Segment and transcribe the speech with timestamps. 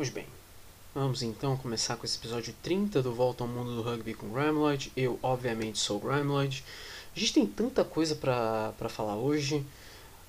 [0.00, 0.24] Pois bem,
[0.94, 4.90] vamos então começar com esse episódio 30 do Volta ao Mundo do Rugby com Grimloid.
[4.96, 6.64] Eu, obviamente, sou o Grimloid.
[7.14, 9.56] A gente tem tanta coisa pra falar hoje.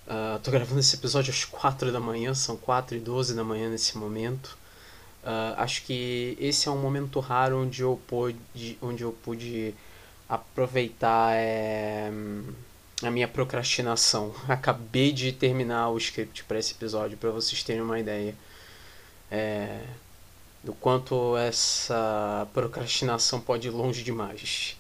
[0.06, 3.70] Uh, tô gravando esse episódio às 4 da manhã, são 4 e 12 da manhã
[3.70, 4.58] nesse momento.
[5.24, 9.74] Uh, acho que esse é um momento raro onde eu pude, onde eu pude
[10.28, 12.12] aproveitar é,
[13.02, 14.36] a minha procrastinação.
[14.50, 18.36] Acabei de terminar o script para esse episódio, para vocês terem uma ideia
[19.32, 19.80] é,
[20.64, 24.78] do quanto essa procrastinação pode ir longe demais.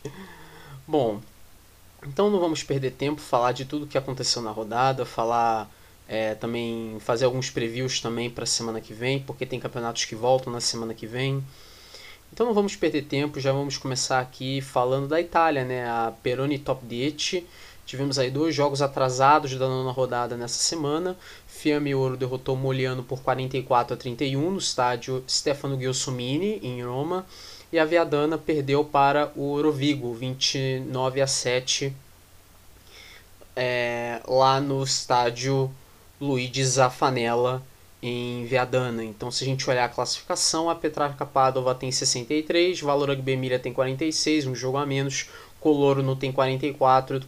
[0.87, 1.21] Bom,
[2.05, 5.71] então não vamos perder tempo, falar de tudo que aconteceu na rodada, falar
[6.07, 10.15] é, também fazer alguns previews também para a semana que vem, porque tem campeonatos que
[10.15, 11.43] voltam na semana que vem.
[12.33, 15.87] Então não vamos perder tempo, já vamos começar aqui falando da Itália, né?
[15.89, 17.43] A Peroni Top 10.
[17.91, 21.17] Tivemos aí dois jogos atrasados da nona rodada nessa semana.
[21.45, 27.25] Fiamme Ouro derrotou Moliano por 44 a 31 no estádio Stefano Gelsomini, em Roma.
[27.69, 31.93] E a Viadana perdeu para o Orovigo 29 a 7
[33.57, 35.69] é, lá no estádio
[36.17, 37.61] Luigi Zaffanella
[38.01, 39.03] em Viadana.
[39.03, 43.59] Então, se a gente olhar a classificação, a Petrarca Padova tem 63, Valor Rugby Emília
[43.59, 45.27] tem 46, um jogo a menos,
[45.59, 47.21] Coloro não tem 44,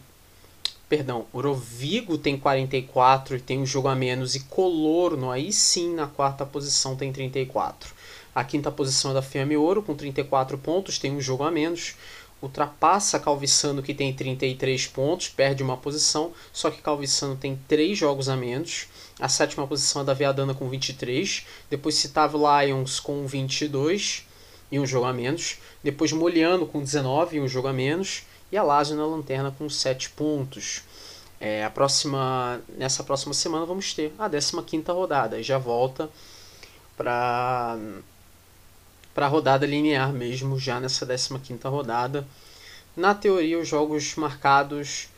[0.96, 6.06] perdão, Orovigo tem 44 e tem um jogo a menos, e Colorno, aí sim, na
[6.06, 7.92] quarta posição, tem 34.
[8.32, 11.96] A quinta posição é da Fiamme Ouro, com 34 pontos, tem um jogo a menos.
[12.40, 18.28] Ultrapassa Calvissano, que tem 33 pontos, perde uma posição, só que Calvissano tem 3 jogos
[18.28, 18.86] a menos.
[19.18, 21.44] A sétima posição é da Viadana com 23.
[21.68, 24.26] Depois Citavo Lions com 22
[24.70, 25.58] e um jogo a menos.
[25.82, 29.68] Depois Moliano com 19 e um jogo a menos e a Lazio na lanterna com
[29.68, 30.82] 7 pontos.
[31.40, 36.08] É, a próxima, nessa próxima semana vamos ter a 15 rodada, e já volta
[36.96, 37.78] para
[39.16, 42.26] a rodada linear mesmo, já nessa 15 rodada.
[42.96, 45.08] Na teoria, os jogos marcados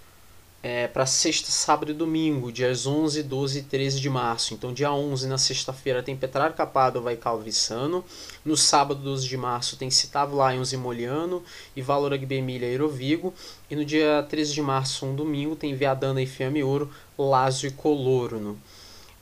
[0.68, 4.52] é, para sexta, sábado e domingo, dias 11, 12 e 13 de março.
[4.52, 8.04] Então, dia 11, na sexta-feira, tem Petrarca Padova e Calvissano.
[8.44, 11.40] No sábado, 12 de março, tem Citavo Lions e Moliano
[11.76, 13.32] e Valor Rugby Emília e Rovigo.
[13.70, 17.70] E no dia 13 de março, um domingo, tem Viadana e Fiamme Ouro, Lazio e
[17.70, 18.58] Colorno.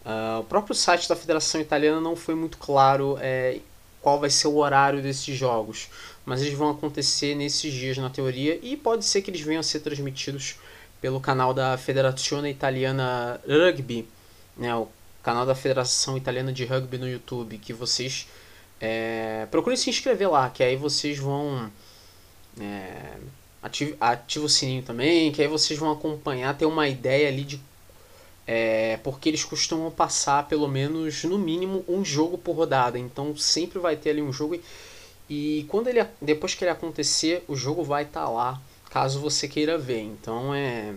[0.03, 3.61] Uh, o próprio site da Federação Italiana não foi muito claro é,
[4.01, 5.91] qual vai ser o horário desses jogos,
[6.25, 9.63] mas eles vão acontecer nesses dias na teoria e pode ser que eles venham a
[9.63, 10.57] ser transmitidos
[11.05, 14.09] pelo canal da Federazione Italiana Rugby,
[14.57, 14.89] né, o
[15.23, 18.27] canal da Federação Italiana de Rugby no YouTube, que vocês
[18.81, 21.71] é, procurem se inscrever lá, que aí vocês vão
[22.59, 23.19] é,
[24.01, 27.61] ativa, o sininho também, que aí vocês vão acompanhar, ter uma ideia ali de
[28.47, 33.79] é, porque eles costumam passar pelo menos no mínimo um jogo por rodada, então sempre
[33.79, 34.63] vai ter ali um jogo e,
[35.29, 38.59] e quando ele depois que ele acontecer, o jogo vai estar tá lá
[38.95, 40.03] caso você queira ver.
[40.03, 40.95] Então é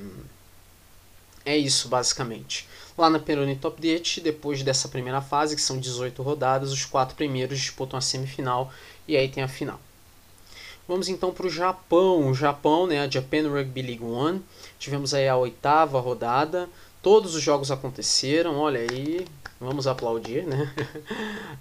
[1.43, 2.67] é isso basicamente.
[2.95, 7.15] Lá na Peroni Top 10, depois dessa primeira fase, que são 18 rodadas, os quatro
[7.15, 8.71] primeiros disputam a semifinal
[9.07, 9.79] e aí tem a final.
[10.87, 12.29] Vamos então para o Japão.
[12.29, 14.43] O Japão, né, a Japan Rugby League One.
[14.77, 16.69] Tivemos aí a oitava rodada.
[17.01, 19.25] Todos os jogos aconteceram, olha aí,
[19.59, 20.71] Vamos aplaudir, né?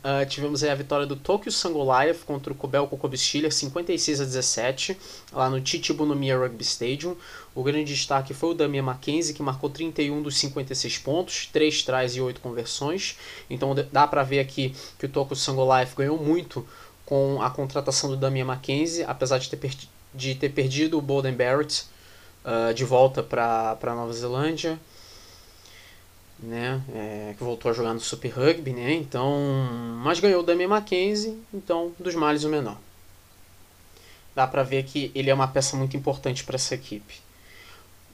[0.05, 4.99] uh, tivemos a vitória do Tokyo Sangoliath contra o Kobel Kokobistilha, 56 a 17,
[5.33, 7.17] lá no Chichibunomiya Rugby Stadium.
[7.55, 12.15] O grande destaque foi o Damian Mackenzie, que marcou 31 dos 56 pontos, 3 trás
[12.15, 13.17] e 8 conversões.
[13.49, 16.67] Então dá para ver aqui que o Tokyo Sangoliath ganhou muito
[17.07, 19.71] com a contratação do Damian Mackenzie, apesar de ter,
[20.13, 21.85] de ter perdido o Bolden Barrett
[22.45, 24.79] uh, de volta para Nova Zelândia
[26.39, 29.31] né, é, que voltou a jogar no Super Rugby, né, então,
[30.03, 32.77] mas ganhou o Damian Mackenzie, então, dos males o menor.
[34.35, 37.21] Dá pra ver que ele é uma peça muito importante para essa equipe.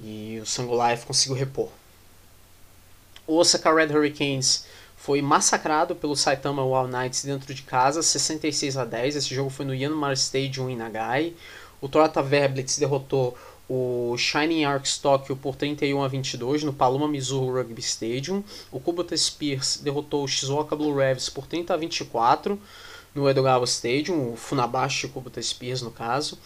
[0.00, 1.68] E o Sangolife conseguiu repor.
[3.26, 4.66] O Osaka Red Hurricanes
[4.96, 9.16] foi massacrado pelo Saitama Wild Knights dentro de casa, 66 a 10.
[9.16, 11.34] Esse jogo foi no Yanmar Stadium em Nagai.
[11.80, 13.36] O Toyota Verblitz derrotou
[13.68, 18.42] o Shining Arcs Tokyo por 31 a 22 no Paloma Missouri Rugby Stadium.
[18.70, 22.58] O Kubota Spears derrotou o Shizuoka Blue Revs por 30 a 24
[23.14, 26.38] no Edogawa Stadium, o Funabashi Kubota Spears no caso.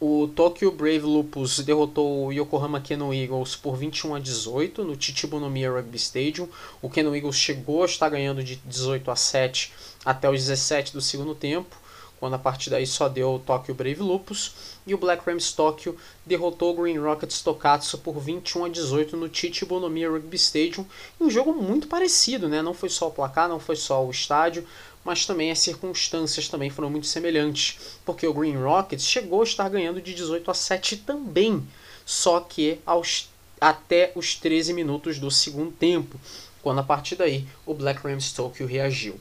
[0.00, 5.70] O Tokyo Brave Lupus derrotou o Yokohama Keno Eagles por 21 a 18 no Chichibunomiya
[5.70, 6.48] Rugby Stadium.
[6.82, 9.72] O Keno Eagles chegou a estar ganhando de 18 a 7
[10.04, 11.84] até os 17 do segundo tempo
[12.24, 15.96] quando a partir daí só deu o Tokyo Brave Lupus, e o Black Rams Tokyo
[16.24, 20.86] derrotou o Green Rockets Tokatsu por 21 a 18 no Chichibunomiya Rugby Stadium,
[21.20, 22.60] um jogo muito parecido, né?
[22.60, 24.66] Não foi só o placar, não foi só o estádio,
[25.04, 29.68] mas também as circunstâncias também foram muito semelhantes, porque o Green Rockets chegou a estar
[29.68, 31.66] ganhando de 18 a 7 também,
[32.04, 33.28] só que aos,
[33.60, 36.18] até os 13 minutos do segundo tempo,
[36.62, 39.20] quando a partir daí o Black Rams Tokyo reagiu.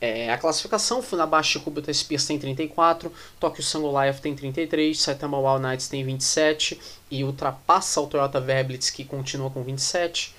[0.00, 5.66] É, a classificação, Funabashi Kubota Spears tem 34, Tokyo Sun Goliath tem 33, Saitama Wild
[5.66, 6.80] Knights tem 27
[7.10, 10.34] e ultrapassa o Toyota Verblitz que continua com 27.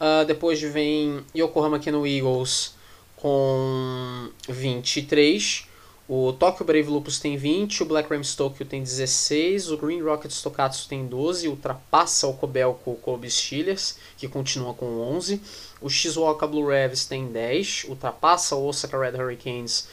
[0.00, 2.74] Uh, depois vem Yokohama Keno Eagles
[3.16, 5.66] com 23.
[6.08, 10.40] O Tokyo Brave Lupus tem 20, o Black Rams Tokyo tem 16, o Green Rockets
[10.40, 15.38] Tokatsu tem 12, ultrapassa o Kobelco Kobe Steelers, que continua com 11.
[15.80, 19.88] O Shizuoka Blue Revs tem 10, ultrapassa o Osaka Red Hurricanes,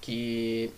[0.00, 0.70] que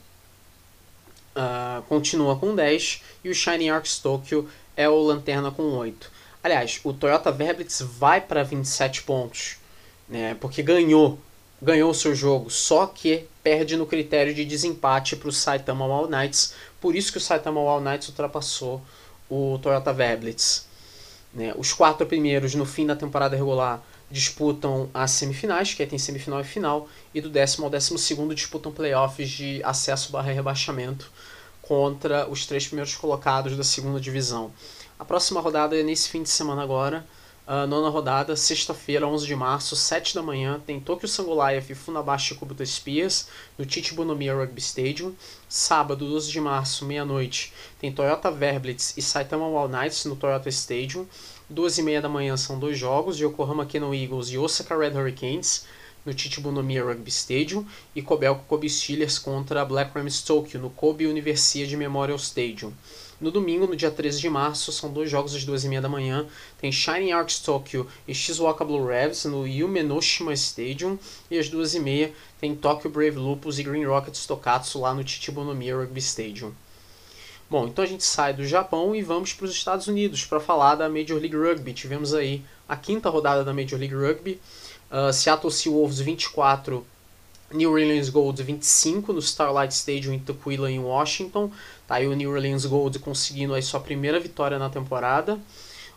[1.36, 3.02] uh, continua com 10.
[3.24, 6.10] E o Shining Arcs Tokyo é o Lanterna com 8.
[6.42, 9.56] Aliás, o Toyota Verblitz vai para 27 pontos,
[10.08, 11.18] né, porque ganhou
[11.62, 16.10] ganhou o seu jogo, só que perde no critério de desempate para o Saitama Wild
[16.10, 16.54] Knights.
[16.80, 18.82] Por isso que o Saitama Wild Knights ultrapassou
[19.30, 20.66] o Toyota Verblitz.
[21.32, 21.54] Né?
[21.56, 23.80] Os quatro primeiros no fim da temporada regular
[24.12, 28.34] disputam as semifinais, que aí tem semifinal e final, e do décimo ao décimo segundo
[28.34, 31.10] disputam playoffs de acesso barra rebaixamento
[31.62, 34.52] contra os três primeiros colocados da segunda divisão.
[34.98, 37.04] A próxima rodada é nesse fim de semana agora,
[37.44, 42.36] Uh, nona rodada, sexta-feira, 11 de março, 7 da manhã, tem Tokyo Sangoliath e Funabashi
[42.36, 43.26] Kubota Spears
[43.58, 45.12] no Chichibunomiya Rugby Stadium.
[45.48, 51.04] Sábado, 12 de março, meia-noite, tem Toyota Verblitz e Saitama Wild Knights no Toyota Stadium.
[51.52, 55.66] 12 e meia da manhã são dois jogos, Yokohama Keno Eagles e Osaka Red Hurricanes
[56.04, 61.76] no Chichibunomiya Rugby Stadium e Kobelco Kobe Steelers contra Black Rams Tokyo no Kobe University
[61.76, 62.72] Memorial Stadium.
[63.20, 66.26] No domingo, no dia 13 de março, são dois jogos às 2h30 da manhã.
[66.58, 70.98] Tem Shining Arcs Tokyo e Shizuoka Blue Revs no Yumenoshima Stadium.
[71.30, 76.00] E às 2h30 tem Tokyo Brave Lupus e Green Rockets Tokatsu lá no Chichibunomiya Rugby
[76.00, 76.52] Stadium.
[77.52, 80.74] Bom, então a gente sai do Japão e vamos para os Estados Unidos para falar
[80.74, 81.74] da Major League Rugby.
[81.74, 84.40] Tivemos aí a quinta rodada da Major League Rugby.
[84.90, 86.82] Uh, Seattle Seawolves 24,
[87.52, 91.50] New Orleans Gold 25 no Starlight Stadium em Tukwila, em Washington.
[91.86, 95.38] Tá aí o New Orleans Gold conseguindo aí sua primeira vitória na temporada.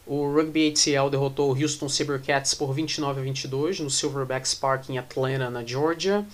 [0.06, 4.98] O Rugby ATL derrotou o Houston Sabercats por 29 a 22 no Silverbacks Park em
[4.98, 6.26] Atlanta, na Georgia.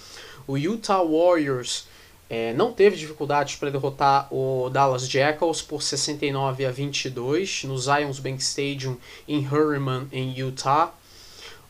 [0.48, 1.86] O Utah Warriors
[2.34, 8.20] é, não teve dificuldades para derrotar o Dallas Jackals por 69 a 22 no Zions
[8.20, 8.96] Bank Stadium
[9.28, 10.94] em Harriman, em Utah.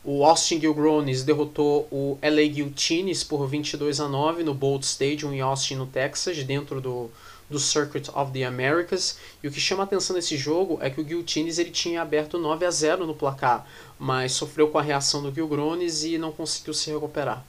[0.04, 5.40] O Austin Gilgronis derrotou o LA Guillotines por 22 a 9 no Bolt Stadium em
[5.40, 7.10] Austin, no Texas, dentro do,
[7.50, 9.18] do Circuit of the Americas.
[9.42, 12.64] E o que chama atenção nesse jogo é que o Guillotines ele tinha aberto 9
[12.64, 13.66] a 0 no placar,
[13.98, 17.44] mas sofreu com a reação do Gilgronis e não conseguiu se recuperar.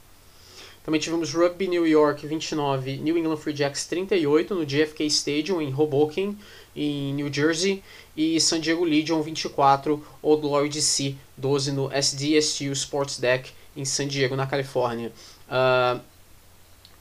[0.84, 5.74] Também tivemos Rugby New York 29, New England Free Jacks 38 no JFK Stadium em
[5.74, 6.36] Hoboken,
[6.76, 7.82] em New Jersey,
[8.14, 14.06] e San Diego Legion 24, Old Glory DC 12 no SDSU Sports Deck em San
[14.06, 15.10] Diego, na Califórnia.
[15.48, 16.00] Uh,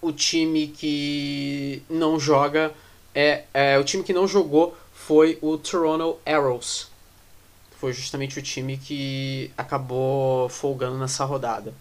[0.01, 2.73] o time que não joga
[3.13, 6.87] é, é o time que não jogou foi o Toronto Arrows.
[7.79, 11.73] Foi justamente o time que acabou folgando nessa rodada.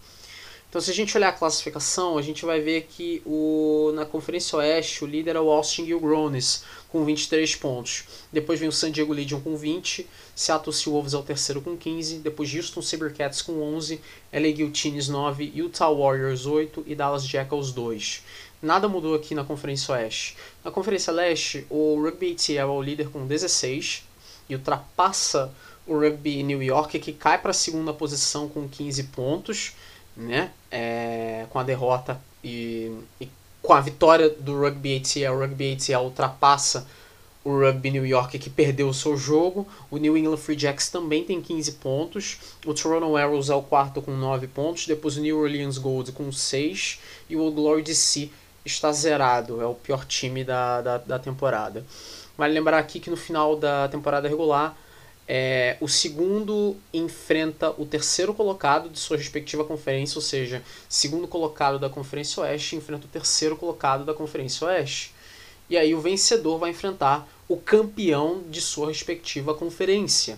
[0.73, 4.57] Então, se a gente olhar a classificação, a gente vai ver que o, na Conferência
[4.57, 8.05] Oeste o líder é o Austin Gilgronis, com 23 pontos.
[8.31, 12.17] Depois vem o San Diego Legion com 20, Seattle Seawolves é o terceiro com 15,
[12.17, 14.01] depois Houston Sabercats com 11,
[14.33, 18.23] LA Guillotines 9, Utah Warriors 8 e Dallas Jackals 2.
[18.59, 20.35] Nada mudou aqui na Conferência Oeste.
[20.65, 24.07] Na Conferência Leste, o Rugby ATL é o líder com 16
[24.49, 25.53] e ultrapassa
[25.85, 29.73] o Rugby New York, que cai para a segunda posição com 15 pontos
[30.15, 30.51] né?
[30.71, 33.29] É, com a derrota e, e,
[33.61, 36.85] com a vitória do Rugby ATL, o Rugby ATL ultrapassa
[37.43, 39.67] o Rugby New York que perdeu o seu jogo.
[39.91, 42.37] O New England Free Jacks também tem 15 pontos.
[42.65, 44.87] O Toronto Arrows é o quarto com 9 pontos.
[44.87, 46.99] Depois o New Orleans Gold com 6.
[47.29, 48.29] E o Old Glory DC
[48.65, 49.61] está zerado.
[49.61, 51.85] É o pior time da, da, da temporada.
[52.37, 54.75] Vale lembrar aqui que no final da temporada regular
[55.27, 61.79] é, o segundo enfrenta o terceiro colocado de sua respectiva conferência, ou seja, segundo colocado
[61.79, 65.13] da Conferência Oeste enfrenta o terceiro colocado da Conferência Oeste.
[65.69, 70.37] E aí o vencedor vai enfrentar o campeão de sua respectiva conferência.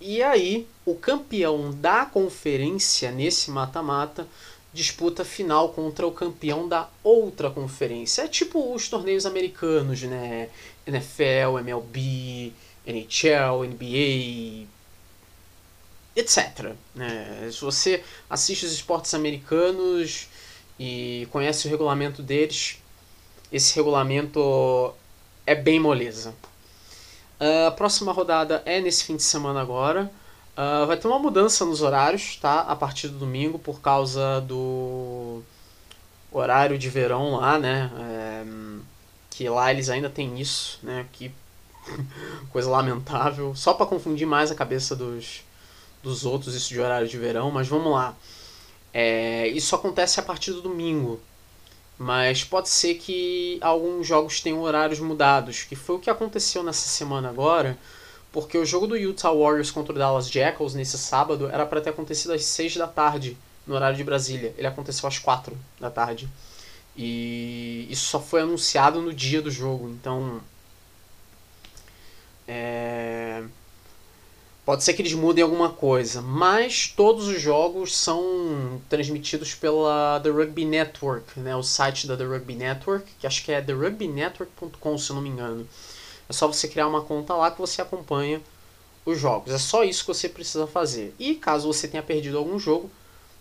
[0.00, 4.26] E aí o campeão da conferência nesse mata-mata
[4.72, 8.22] disputa final contra o campeão da outra conferência.
[8.22, 10.50] É tipo os torneios americanos, né?
[10.86, 12.52] NFL, MLB,
[12.86, 14.66] NHL, NBA,
[16.14, 16.72] etc.
[16.94, 17.50] Né?
[17.50, 20.28] Se você assiste os esportes americanos
[20.78, 22.78] e conhece o regulamento deles,
[23.52, 24.94] esse regulamento
[25.46, 26.34] é bem moleza.
[27.66, 30.10] A próxima rodada é nesse fim de semana agora.
[30.56, 32.60] Uh, vai ter uma mudança nos horários, tá?
[32.60, 35.42] A partir do domingo, por causa do
[36.32, 37.90] horário de verão lá, né?
[37.98, 38.44] É,
[39.28, 41.06] que lá eles ainda tem isso, né?
[41.12, 41.30] Que
[42.50, 43.54] coisa lamentável.
[43.54, 45.42] Só para confundir mais a cabeça dos,
[46.02, 47.50] dos outros, isso de horário de verão.
[47.50, 48.16] Mas vamos lá.
[48.92, 51.20] É, isso acontece a partir do domingo.
[51.98, 56.88] Mas pode ser que alguns jogos tenham horários mudados, que foi o que aconteceu nessa
[56.88, 57.78] semana agora,
[58.30, 61.90] porque o jogo do Utah Warriors contra o Dallas Jackals nesse sábado era para ter
[61.90, 64.54] acontecido às 6 da tarde, no horário de Brasília.
[64.58, 66.28] Ele aconteceu às 4 da tarde.
[66.96, 70.40] E isso só foi anunciado no dia do jogo, então.
[72.46, 73.42] É
[74.66, 80.30] Pode ser que eles mudem alguma coisa, mas todos os jogos são transmitidos pela The
[80.30, 81.54] Rugby Network, né?
[81.54, 85.28] o site da The Rugby Network, que acho que é therugbynetwork.com, se eu não me
[85.28, 85.68] engano.
[86.28, 88.42] É só você criar uma conta lá que você acompanha
[89.04, 89.52] os jogos.
[89.52, 91.14] É só isso que você precisa fazer.
[91.16, 92.90] E caso você tenha perdido algum jogo,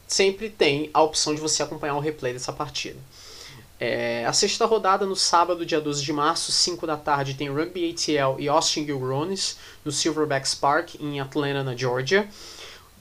[0.07, 2.99] sempre tem a opção de você acompanhar o replay dessa partida.
[3.77, 7.91] É, a sexta rodada no sábado, dia 12 de março, 5 da tarde, tem Rugby
[7.91, 12.27] ATL e Austin Gilgronis no Silverbacks Park, em Atlanta, na Georgia.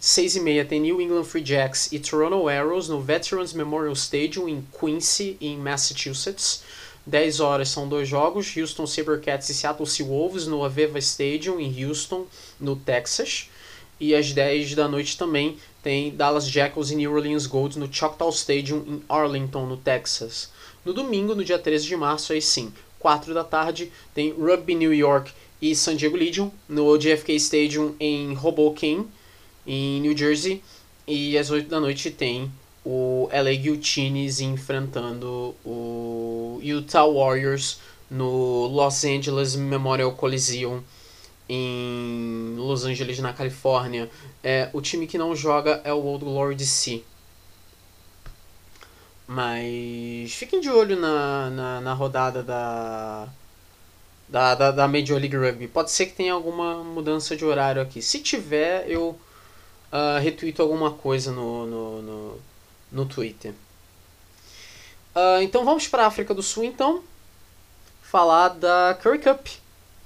[0.00, 4.48] 6 e meia tem New England Free Jacks e Toronto Arrows no Veterans Memorial Stadium,
[4.48, 6.62] em Quincy, em Massachusetts.
[7.06, 12.26] 10 horas são dois jogos, Houston Sabercats e Seattle Seawolves no Aveva Stadium, em Houston,
[12.58, 13.48] no Texas.
[14.00, 18.30] E às 10 da noite também tem Dallas Jackals e New Orleans Gold no Choctaw
[18.30, 20.50] Stadium, em Arlington, no Texas.
[20.84, 24.92] No domingo, no dia 13 de março, aí sim, 4 da tarde, tem Rugby New
[24.92, 29.06] York e San Diego Legion no JFK Stadium em Hoboken,
[29.66, 30.62] em New Jersey.
[31.06, 32.50] E às 8 da noite tem
[32.84, 37.78] o LA Guillotines enfrentando o Utah Warriors
[38.10, 40.82] no Los Angeles Memorial Coliseum
[41.48, 44.10] em Los Angeles, na Califórnia.
[44.42, 47.02] É, o time que não joga é o Old Glory DC.
[49.26, 53.26] Mas fiquem de olho na, na, na rodada da,
[54.28, 55.66] da, da, da, Major League Rugby.
[55.66, 58.02] Pode ser que tenha alguma mudança de horário aqui.
[58.02, 59.18] Se tiver, eu
[59.90, 62.40] uh, retuito alguma coisa no, no, no,
[62.92, 63.52] no Twitter.
[65.14, 67.02] Uh, então vamos para a África do Sul, então.
[68.02, 69.46] Falar da Curry Cup.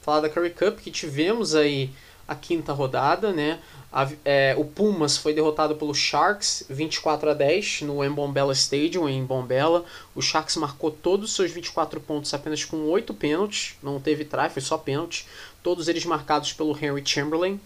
[0.02, 1.90] Falar da Curry Cup, que tivemos aí
[2.28, 3.58] a quinta rodada, né?
[3.90, 9.24] A, é, o Pumas foi derrotado pelo Sharks 24 a 10 no Mbombela Stadium em
[9.24, 9.82] Bombela.
[10.14, 14.50] O Sharks marcou todos os seus 24 pontos apenas com 8 pênaltis, não teve try,
[14.50, 15.26] foi só pênalti.
[15.62, 17.58] Todos eles marcados pelo Henry Chamberlain.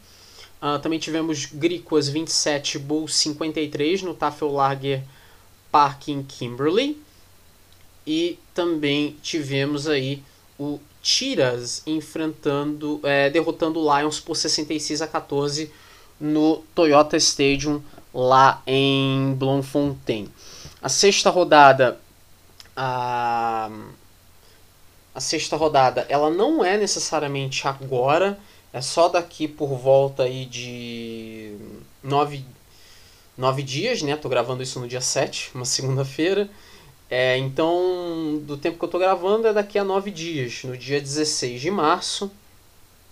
[0.63, 5.03] Uh, também tivemos Griquas 27, Bulls 53 no Tafellager
[5.73, 7.03] Park em Kimberley.
[8.07, 10.23] E também tivemos aí
[10.57, 15.71] o Tiras enfrentando, é, derrotando o Lions por 66 a 14
[16.21, 17.83] no Toyota Stadium
[18.15, 20.29] lá em Bloemfontein.
[20.81, 22.01] A sexta rodada
[22.77, 23.71] a
[25.15, 28.39] a sexta rodada, ela não é necessariamente agora,
[28.73, 31.55] é só daqui por volta aí de
[32.03, 32.45] nove,
[33.37, 34.17] nove dias, né?
[34.17, 36.49] Tô gravando isso no dia 7, uma segunda-feira.
[37.15, 40.99] É, então, do tempo que eu tô gravando é daqui a nove dias, no dia
[40.99, 42.31] 16 de março,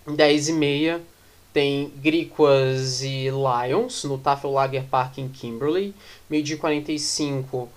[0.07, 1.03] 10 e meia,
[1.53, 5.95] tem Griquas e Lions no Tafellager Park em Kimberley.
[6.31, 7.69] Meio dia 45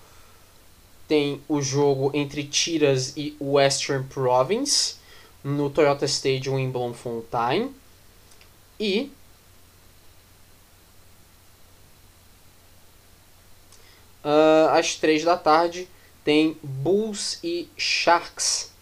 [1.06, 4.94] tem o jogo entre Tiras e Western Province
[5.44, 7.70] no Toyota Stadium em Bloemfontein.
[8.80, 9.12] E
[14.24, 15.86] uh, às 3 da tarde
[16.24, 18.72] tem Bulls e Sharks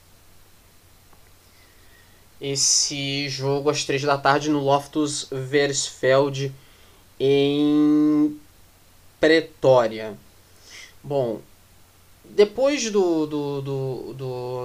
[2.43, 6.53] esse jogo às três da tarde no Loftus Versfeld
[7.21, 8.37] em
[9.21, 10.19] Pretória.
[11.05, 11.41] Bom,
[12.25, 14.13] depois do, do, do,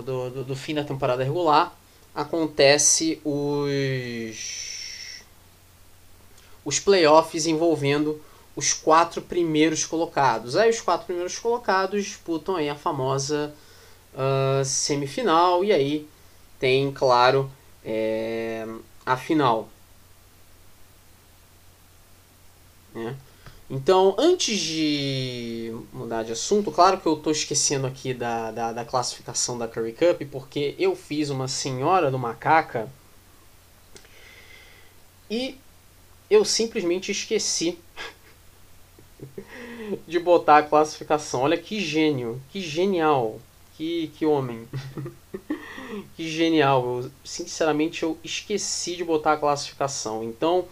[0.02, 1.78] do, do, fim da temporada regular,
[2.16, 5.22] acontece os,
[6.66, 8.20] os playoffs envolvendo
[8.58, 10.56] os quatro primeiros colocados.
[10.58, 13.54] Aí os quatro primeiros colocados disputam aí a famosa
[14.16, 16.10] uh, semifinal e aí
[16.60, 17.52] tem, claro,
[17.86, 18.68] é,
[19.06, 19.70] a final.
[22.96, 23.16] Né?
[23.70, 28.86] Então, antes de mudar de assunto, claro que eu estou esquecendo aqui da, da, da,
[28.86, 32.90] classificação da Curry Cup, porque eu fiz uma senhora do macaca
[35.30, 35.60] e
[36.28, 37.78] eu simplesmente esqueci
[40.08, 41.42] de botar a classificação.
[41.42, 43.40] Olha que gênio, que genial,
[43.76, 44.68] que, que homem.
[46.16, 47.02] que genial.
[47.04, 50.24] Eu, sinceramente, eu esqueci de botar a classificação.
[50.24, 50.66] Então,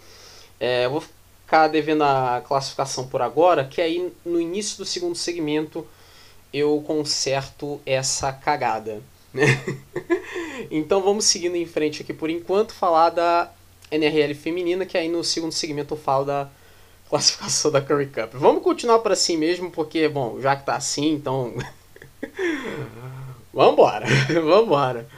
[0.58, 5.14] é, eu vou ficar devendo a classificação por agora, que aí no início do segundo
[5.14, 5.86] segmento
[6.52, 9.02] eu conserto essa cagada.
[10.70, 13.52] Então vamos seguindo em frente aqui por enquanto, falar da
[13.90, 16.48] NRL feminina, que aí no segundo segmento eu falo da
[17.08, 18.34] classificação da Curry Cup.
[18.34, 21.54] Vamos continuar por assim mesmo, porque, bom, já que tá assim, então.
[23.52, 24.04] Vambora,
[24.44, 25.08] vambora.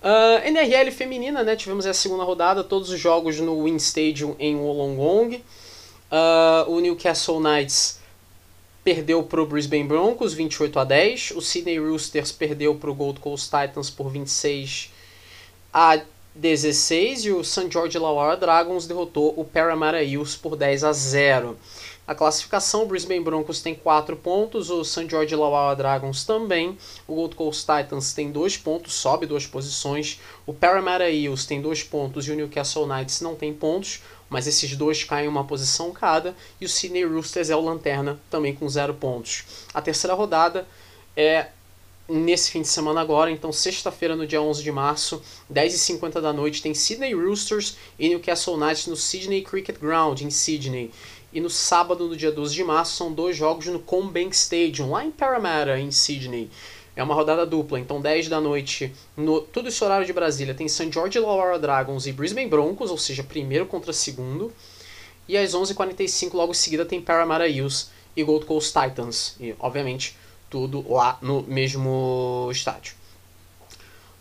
[0.00, 1.56] Uh, ah, NRL feminina, né?
[1.56, 5.42] Tivemos a segunda rodada, todos os jogos no Win Stadium em Wollongong.
[6.12, 7.98] Uh, o Newcastle Knights
[8.84, 11.32] perdeu para o Brisbane Broncos 28 a 10.
[11.32, 14.92] O Sydney Roosters perdeu para o Gold Coast Titans por 26
[15.72, 15.98] a
[16.34, 17.70] 16 e o St.
[17.70, 21.56] George Illawarra Dragons derrotou o Parramatta Eels por 10 a 0.
[22.06, 25.08] A classificação, o Brisbane Broncos tem 4 pontos, o St.
[25.08, 26.76] George Illawarra Dragons também,
[27.06, 31.84] o Gold Coast Titans tem 2 pontos, sobe duas posições, o Parramatta Eels tem 2
[31.84, 36.34] pontos e o Newcastle Knights não tem pontos, mas esses dois caem uma posição cada,
[36.60, 39.44] e o Sydney Roosters é o lanterna, também com 0 pontos.
[39.72, 40.66] A terceira rodada
[41.16, 41.46] é
[42.08, 46.62] nesse fim de semana agora, então sexta-feira no dia 11 de março, 10h50 da noite,
[46.62, 50.90] tem Sydney Roosters e Newcastle Knights no Sydney Cricket Ground, em Sydney.
[51.32, 55.04] E no sábado, no dia 12 de março, são dois jogos no Combank Stadium, lá
[55.04, 56.48] em Parramatta, em Sydney.
[56.94, 60.68] É uma rodada dupla, então 10 da noite, no tudo isso horário de Brasília, tem
[60.68, 60.92] St.
[60.92, 64.52] George Illawarra Dragons e Brisbane Broncos, ou seja, primeiro contra segundo.
[65.26, 69.34] E às 11h45, logo em seguida, tem Parramatta Eels e Gold Coast Titans.
[69.40, 70.14] E, obviamente,
[70.54, 72.94] tudo lá no mesmo estádio.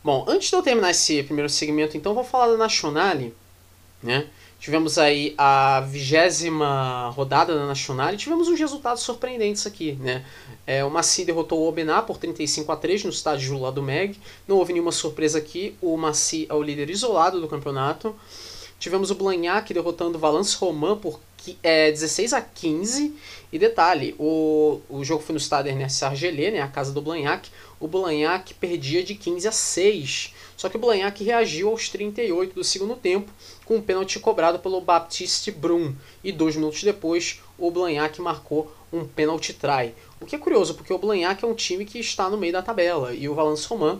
[0.04, 3.36] Bom, antes de eu terminar esse primeiro segmento, então vou falar da Nationale,
[4.02, 4.25] né?
[4.60, 10.25] Tivemos aí a vigésima rodada da Nacional e tivemos uns resultados surpreendentes aqui, né?
[10.66, 14.19] É, o Maci derrotou o Obená por 35 a 3 no estádio Jula do Meg.
[14.48, 15.76] Não houve nenhuma surpresa aqui.
[15.80, 18.15] O Maci é o líder isolado do campeonato.
[18.80, 21.19] Tivemos o Blagnac derrotando o Valence Romain por
[21.62, 23.13] é, 16 a 15.
[23.51, 27.49] E detalhe, o, o jogo foi no estádio Ernest Argelé, né, a casa do Blagnac.
[27.79, 30.34] O Blagnac perdia de 15 a 6.
[30.58, 33.32] Só que o Blagnac reagiu aos 38 do segundo tempo
[33.65, 35.93] com um pênalti cobrado pelo Baptiste Brum.
[36.23, 39.93] E dois minutos depois, o Blagnac marcou um pênalti try.
[40.21, 42.62] O que é curioso, porque o Blagnac é um time que está no meio da
[42.62, 43.99] tabela e o Valence Romain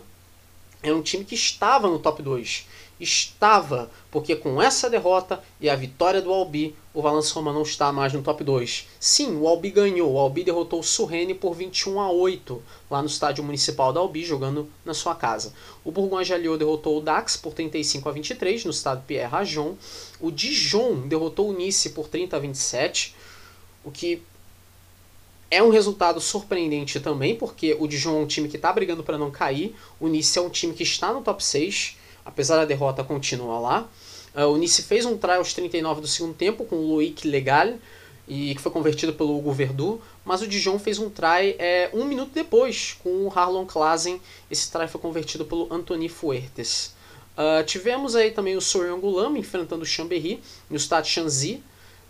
[0.82, 2.68] é um time que estava no top 2
[3.04, 7.92] estava, porque com essa derrota e a vitória do Albi, o Valence Roma não está
[7.92, 8.88] mais no top 2.
[9.00, 10.14] Sim, o Albi ganhou.
[10.14, 14.24] O Albi derrotou o Surrene por 21 a 8 lá no estádio municipal da Albi,
[14.24, 15.54] jogando na sua casa.
[15.84, 19.76] O Bourgogne Jalliot derrotou o Dax por 35 a 23 no estádio Pierre Rajon.
[20.20, 23.16] O Dijon derrotou o Nice por 30 a 27,
[23.84, 24.22] o que
[25.50, 29.18] é um resultado surpreendente também, porque o Dijon é um time que está brigando para
[29.20, 33.04] não cair, o Nice é um time que está no top 6 apesar da derrota,
[33.04, 33.90] continua lá.
[34.36, 37.74] Uh, o Nice fez um try aos 39 do segundo tempo com o Loic Legal,
[38.28, 42.06] e que foi convertido pelo Hugo Verdu, mas o Dijon fez um try é, um
[42.06, 44.20] minuto depois com o Harlon Klasen.
[44.50, 46.94] Esse try foi convertido pelo Anthony Fuertes.
[47.38, 51.64] Uh, tivemos aí também o Sorion Gulam enfrentando o Chambéry no Stade Chanzy,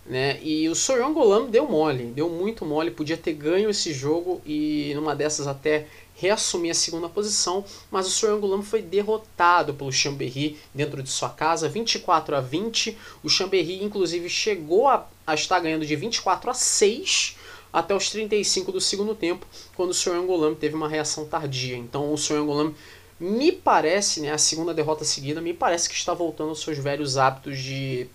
[0.06, 0.38] né?
[0.42, 4.92] E o Sorion Gulam deu mole, deu muito mole, podia ter ganho esse jogo e
[4.94, 5.86] numa dessas até
[6.24, 11.68] reassumir a segunda posição, mas o Sorangulamo foi derrotado pelo Chambéry dentro de sua casa,
[11.68, 12.96] 24 a 20.
[13.22, 17.36] O Chambéry, inclusive, chegou a, a estar ganhando de 24 a 6
[17.72, 19.44] até os 35 do segundo tempo,
[19.76, 21.76] quando o Sorangulamo teve uma reação tardia.
[21.76, 22.74] Então o Sorangulamo
[23.18, 27.16] me parece, né, a segunda derrota seguida, me parece que está voltando aos seus velhos
[27.16, 28.06] hábitos de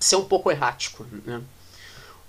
[0.00, 1.42] ser um pouco errático, né?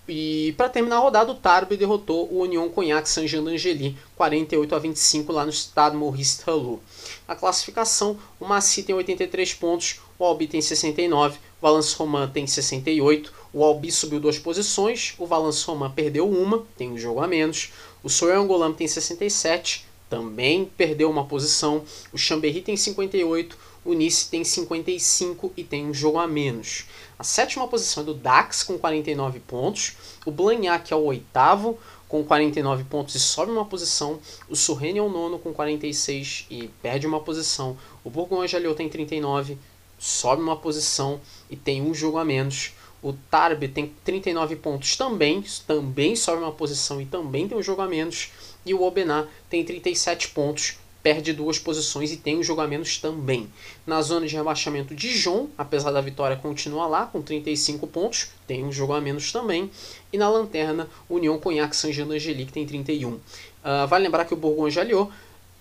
[0.08, 4.80] E para terminar a rodada, o Tarbi derrotou o Union Cognac Saint-Jean d'Angely 48 a
[4.80, 6.82] 25 lá no estado Maurice Talou.
[7.28, 12.48] A classificação, o Massy tem 83 pontos, o Albi tem 69, o Valence Romain tem
[12.48, 17.28] 68, o Albi subiu duas posições, o Valence Romain perdeu uma, tem um jogo a
[17.28, 23.94] menos, o Soyan Golam tem 67, também perdeu uma posição, o Chambéry tem 58, o
[23.94, 26.86] Nice tem 55 e tem um jogo a menos.
[27.20, 29.98] A sétima posição é do Dax com 49 pontos.
[30.24, 34.20] O Blagnac é o oitavo com 49 pontos e sobe uma posição.
[34.48, 37.76] O Surrene é o nono com 46 e perde uma posição.
[38.04, 39.58] O Bourgogne Jalliot tem 39,
[39.98, 42.74] sobe uma posição e tem um jogo a menos.
[43.02, 47.82] O Tarbe tem 39 pontos também, também sobe uma posição e também tem um jogo
[47.82, 48.32] a menos.
[48.64, 50.78] E o Obená tem 37 pontos,
[51.08, 53.50] perde duas posições e tem um jogo a menos também.
[53.86, 58.74] Na zona de rebaixamento, Dijon, apesar da vitória, continua lá com 35 pontos, tem um
[58.74, 59.72] jogo a menos também.
[60.12, 63.12] E na lanterna, União Cognac Saint-Jean-d'Angély, que tem 31.
[63.12, 63.22] Uh,
[63.64, 65.10] ah, vale lembrar que o Bourgogne-Jalliot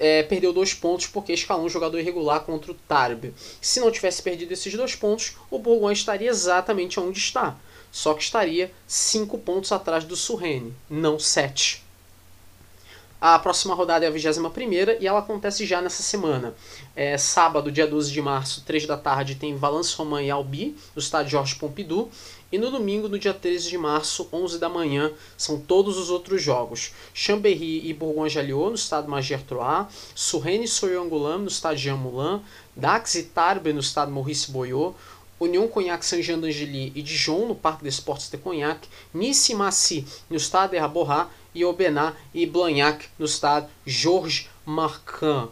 [0.01, 3.33] é, perdeu dois pontos porque escalou um jogador irregular contra o Tarbes.
[3.61, 7.57] Se não tivesse perdido esses dois pontos, o Bourgogne estaria exatamente onde está.
[7.93, 11.86] Só que estaria cinco pontos atrás do Surrene, não sete.
[13.19, 16.55] A próxima rodada é a 21 e ela acontece já nessa semana.
[16.95, 21.01] É, sábado, dia 12 de março, 3 da tarde, tem Valence Romain e Albi, no
[21.01, 22.11] estádio Jorge Pompidou.
[22.53, 26.43] E no domingo, no dia 13 de março, 11 da manhã, são todos os outros
[26.43, 26.93] jogos.
[27.15, 29.87] Chambéry e Bourgogne-Jalliot, no estado Magier-Troyes.
[30.15, 32.43] Surrene e Soyon-Angoulême, no estado Jean Moulin.
[32.77, 34.95] Dax e Tarbes, no estado Maurice Boyot.
[35.39, 40.07] União Cognac Saint-Jean d'Angely e Dijon, no Parque des Sports de Cognac, Nice e Massy,
[40.31, 45.49] no Stade Raborrat, e Aubenas e Blagnac, no Stade Georges Marquand.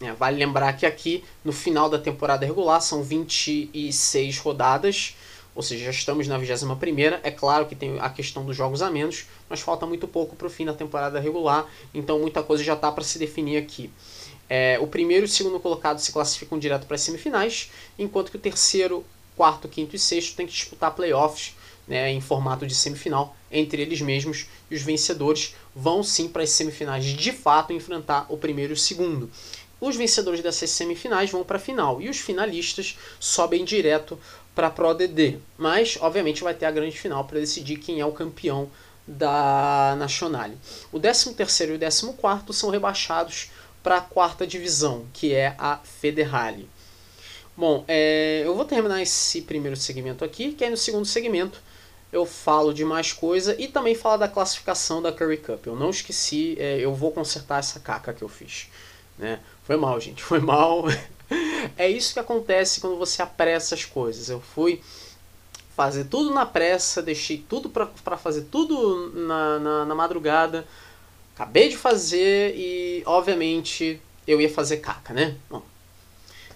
[0.00, 5.14] É, vale lembrar que aqui, no final da temporada regular, são 26 rodadas,
[5.54, 6.76] ou seja, já estamos na 21
[7.22, 10.48] É claro que tem a questão dos jogos a menos, mas falta muito pouco para
[10.48, 13.88] o fim da temporada regular, então muita coisa já está para se definir aqui.
[14.50, 18.36] É, o primeiro e o segundo colocado se classificam direto para as semifinais, enquanto que
[18.36, 19.04] o terceiro,
[19.36, 21.54] quarto, quinto e sexto tem que disputar playoffs
[21.86, 26.50] né, em formato de semifinal entre eles mesmos, e os vencedores vão sim para as
[26.50, 29.30] semifinais de fato enfrentar o primeiro e o segundo.
[29.80, 34.18] Os vencedores dessas semifinais vão para a final e os finalistas sobem direto
[34.54, 35.38] para a Pro DD.
[35.58, 38.70] Mas, obviamente, vai ter a grande final para decidir quem é o campeão
[39.06, 40.56] da Nationale.
[40.90, 43.50] O 13 e o 14 são rebaixados
[43.82, 46.68] para a quarta divisão, que é a Federale.
[47.56, 51.60] Bom, é, eu vou terminar esse primeiro segmento aqui, que aí no segundo segmento
[52.14, 55.66] eu falo de mais coisa e também falo da classificação da Curry Cup.
[55.66, 58.68] Eu não esqueci, é, eu vou consertar essa caca que eu fiz.
[59.18, 59.40] Né?
[59.64, 60.84] Foi mal, gente, foi mal.
[61.76, 64.28] é isso que acontece quando você apressa as coisas.
[64.30, 64.80] Eu fui
[65.76, 70.64] fazer tudo na pressa, deixei tudo para fazer tudo na, na, na madrugada
[71.34, 75.36] Acabei de fazer e, obviamente, eu ia fazer caca, né?
[75.50, 75.62] Bom,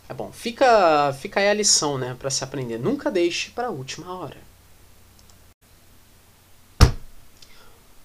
[0.08, 0.30] é bom.
[0.30, 2.16] Fica, fica aí a lição, né?
[2.16, 2.78] Pra se aprender.
[2.78, 4.36] Nunca deixe para a última hora.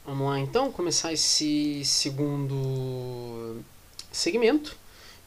[0.05, 3.61] Vamos lá, então, começar esse segundo
[4.11, 4.75] segmento.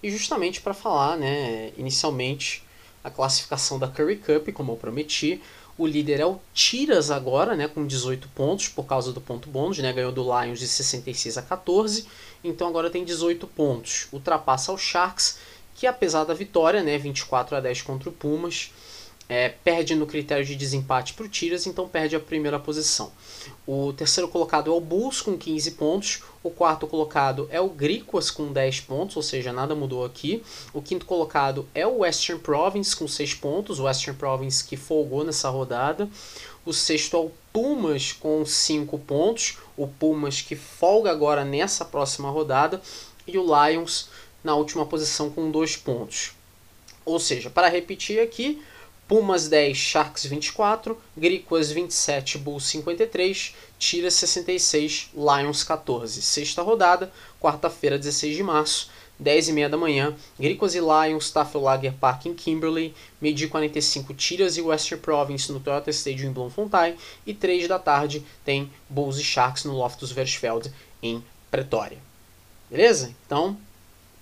[0.03, 2.63] E justamente para falar, né, inicialmente,
[3.03, 5.41] a classificação da Curry Cup, como eu prometi.
[5.79, 9.79] O líder é o Tiras agora, né, com 18 pontos por causa do ponto bônus,
[9.79, 12.07] né, ganhou do Lions de 66 a 14,
[12.45, 14.09] então agora tem 18 pontos.
[14.13, 15.39] Ultrapassa o Sharks,
[15.75, 18.71] que apesar da vitória, né, 24 a 10 contra o Pumas,
[19.29, 23.11] é, perde no critério de desempate para o Tiras, então perde a primeira posição.
[23.67, 28.31] O terceiro colocado é o Bulls com 15 pontos, o quarto colocado é o Griquas
[28.31, 30.43] com 10 pontos, ou seja, nada mudou aqui.
[30.73, 35.25] O quinto colocado é o Western Province com 6 pontos, o Western Province que folgou
[35.25, 36.09] nessa rodada.
[36.65, 42.31] O sexto é o Pumas com 5 pontos, o Pumas que folga agora nessa próxima
[42.31, 42.81] rodada.
[43.27, 44.09] E o Lions
[44.45, 46.33] na última posição com 2 pontos.
[47.05, 48.63] Ou seja, para repetir aqui,
[49.09, 56.21] Pumas 10, Sharks 24, Griquas 27, Bulls 53, Tira 66, Lions 14.
[56.21, 61.93] Sexta rodada, quarta-feira, 16 de março, 10 e meia da manhã, Griquas e Lions, Tafellager
[61.93, 67.33] Park em Kimberley, meio-dia 45, Tiras e Western Province no Toyota Stadium em Bloemfontein, e
[67.33, 71.99] 3 da tarde tem Bulls e Sharks no Loftus Versfeld em Pretória.
[72.69, 73.15] Beleza?
[73.25, 73.57] Então,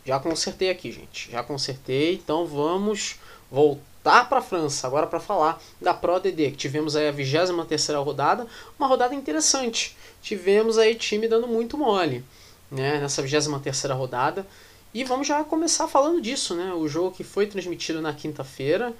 [0.04, 1.30] já consertei aqui, gente.
[1.30, 3.16] Já consertei, então vamos
[3.50, 7.10] voltar tá para a França, agora para falar da Pro DD, que tivemos aí a
[7.10, 8.46] 23 rodada,
[8.78, 9.96] uma rodada interessante.
[10.22, 12.22] Tivemos aí time dando muito mole,
[12.70, 14.46] né, nessa 23 rodada.
[14.92, 16.72] E vamos já começar falando disso, né?
[16.72, 18.94] O jogo que foi transmitido na quinta-feira,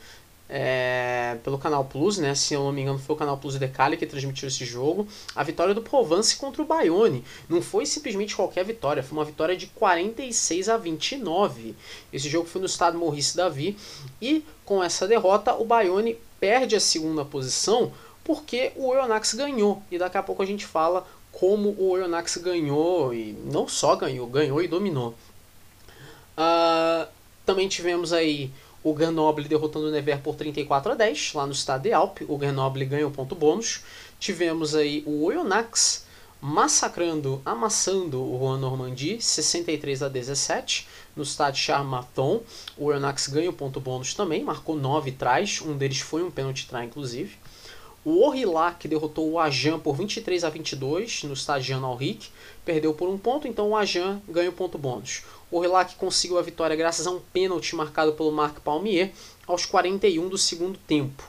[0.48, 2.34] é, pelo Canal Plus, né?
[2.34, 5.06] Se eu não me engano, foi o Canal Plus de Cali que transmitiu esse jogo.
[5.34, 7.24] A vitória do Provence contra o Bayonne.
[7.48, 11.74] Não foi simplesmente qualquer vitória, foi uma vitória de 46 a 29.
[12.12, 13.76] Esse jogo foi no estado Maurice Davi.
[14.20, 19.82] E com essa derrota, o Bayonne perde a segunda posição porque o Oyonnax ganhou.
[19.90, 24.26] E daqui a pouco a gente fala como o Oyonnax ganhou, e não só ganhou,
[24.26, 25.14] ganhou e dominou.
[26.38, 27.06] Uh,
[27.44, 28.50] também tivemos aí
[28.84, 32.26] o Grenoble derrotando o Nevers por 34 a 10, lá no estado de Alpe.
[32.28, 33.80] O Grenoble ganhou ponto bônus.
[34.20, 36.04] Tivemos aí o Oyonnax
[36.38, 42.42] massacrando, amassando o Juan Normandie, 63 a 17, no estádio Charmaton.
[42.76, 46.84] O Oyonnax ganhou ponto bônus também, marcou 9 trás, um deles foi um pênalti try,
[46.84, 47.38] inclusive.
[48.04, 52.28] O Orillac derrotou o Ajan por 23 a 22 no estádio Jean Rick,
[52.62, 55.22] perdeu por um ponto, então o Ajan ganha o ponto bônus.
[55.50, 59.12] O Orillac conseguiu a vitória graças a um pênalti marcado pelo Marc Palmier
[59.46, 61.22] aos 41 do segundo tempo.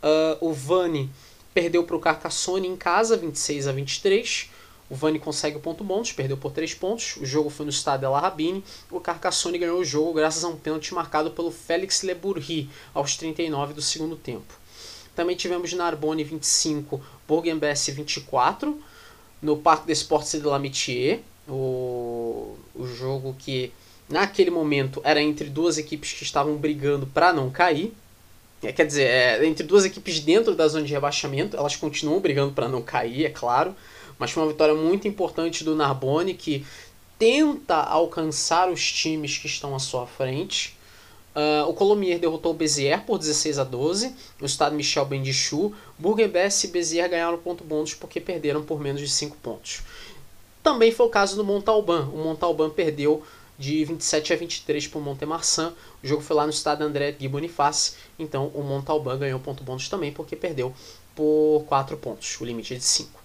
[0.00, 1.10] Uh, o Vani
[1.52, 4.48] perdeu para o Carcassonne em casa, 26 a 23.
[4.88, 7.16] O Vani consegue o ponto bônus, perdeu por 3 pontos.
[7.16, 8.62] O jogo foi no estádio El Rabine.
[8.90, 13.74] O Carcassonne ganhou o jogo graças a um pênalti marcado pelo Félix Lebourri aos 39
[13.74, 14.61] do segundo tempo.
[15.14, 18.80] Também tivemos Narbonne 25, Bourg-en-Bresse 24,
[19.42, 23.72] no Parque des Sports de l'Amitié, o, o jogo que
[24.08, 27.92] naquele momento era entre duas equipes que estavam brigando para não cair.
[28.62, 32.52] É, quer dizer, é, entre duas equipes dentro da zona de rebaixamento, elas continuam brigando
[32.52, 33.74] para não cair, é claro,
[34.18, 36.64] mas foi uma vitória muito importante do Narbonne que
[37.18, 40.76] tenta alcançar os times que estão à sua frente.
[41.34, 44.14] Uh, o Colomier derrotou o Bezier por 16 a 12.
[44.40, 45.72] O estado Michel Bendichu.
[45.98, 49.82] Bourg-en-Bresse e Bezier ganharam ponto bônus porque perderam por menos de 5 pontos.
[50.62, 52.08] Também foi o caso do Montalban.
[52.12, 53.22] O Montalban perdeu
[53.58, 55.74] de 27 a 23 para o Montemarçan.
[56.02, 57.94] O jogo foi lá no estado André Gui Boniface.
[58.18, 60.74] Então o Montalban ganhou ponto bônus também porque perdeu
[61.16, 62.38] por 4 pontos.
[62.40, 63.22] O limite é de 5.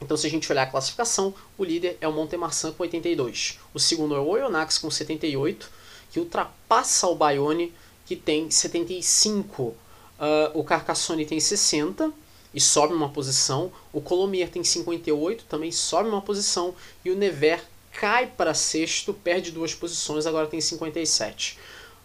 [0.00, 3.60] Então, se a gente olhar a classificação, o líder é o Montemarçan com 82.
[3.72, 5.70] O segundo é o Oyonnax com 78
[6.12, 7.72] que ultrapassa o Bayonne,
[8.06, 9.62] que tem 75.
[9.62, 9.76] Uh,
[10.18, 12.12] ah, o Carcassonne tem 60
[12.54, 13.72] e sobe uma posição.
[13.92, 16.74] O Colomier tem 58, também sobe uma posição.
[17.04, 21.58] E o Nevers cai para sexto, perde duas posições, agora tem 57.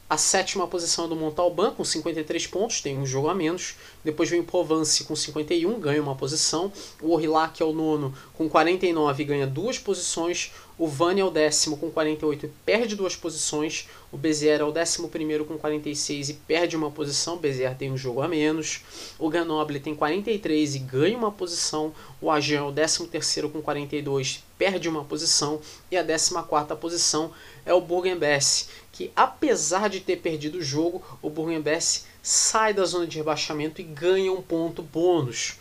[0.09, 3.75] A sétima posição do Montalban, com 53 pontos, tem um jogo a menos.
[4.05, 6.71] Depois vem o Provence com 51, ganha uma posição.
[7.01, 10.53] O Orillac é o nono, com 49, ganha duas posições.
[10.77, 13.89] O Vani é o décimo com 48 e perde duas posições.
[14.09, 17.35] O Bezier é o décimo primeiro com 46 e perde uma posição.
[17.35, 18.85] O Bezier tem um jogo a menos.
[19.19, 21.93] O Grenoble tem 43 e ganha uma posição.
[22.21, 25.61] O Agen é o décimo terceiro com 42 perde uma posição.
[25.91, 27.31] E a décima quarta posição
[27.67, 33.05] é o Bourg-en-Bresse, que apesar de ter perdido o jogo, o Bourg-en-Bresse sai da zona
[33.05, 35.57] de rebaixamento e ganha um ponto bônus.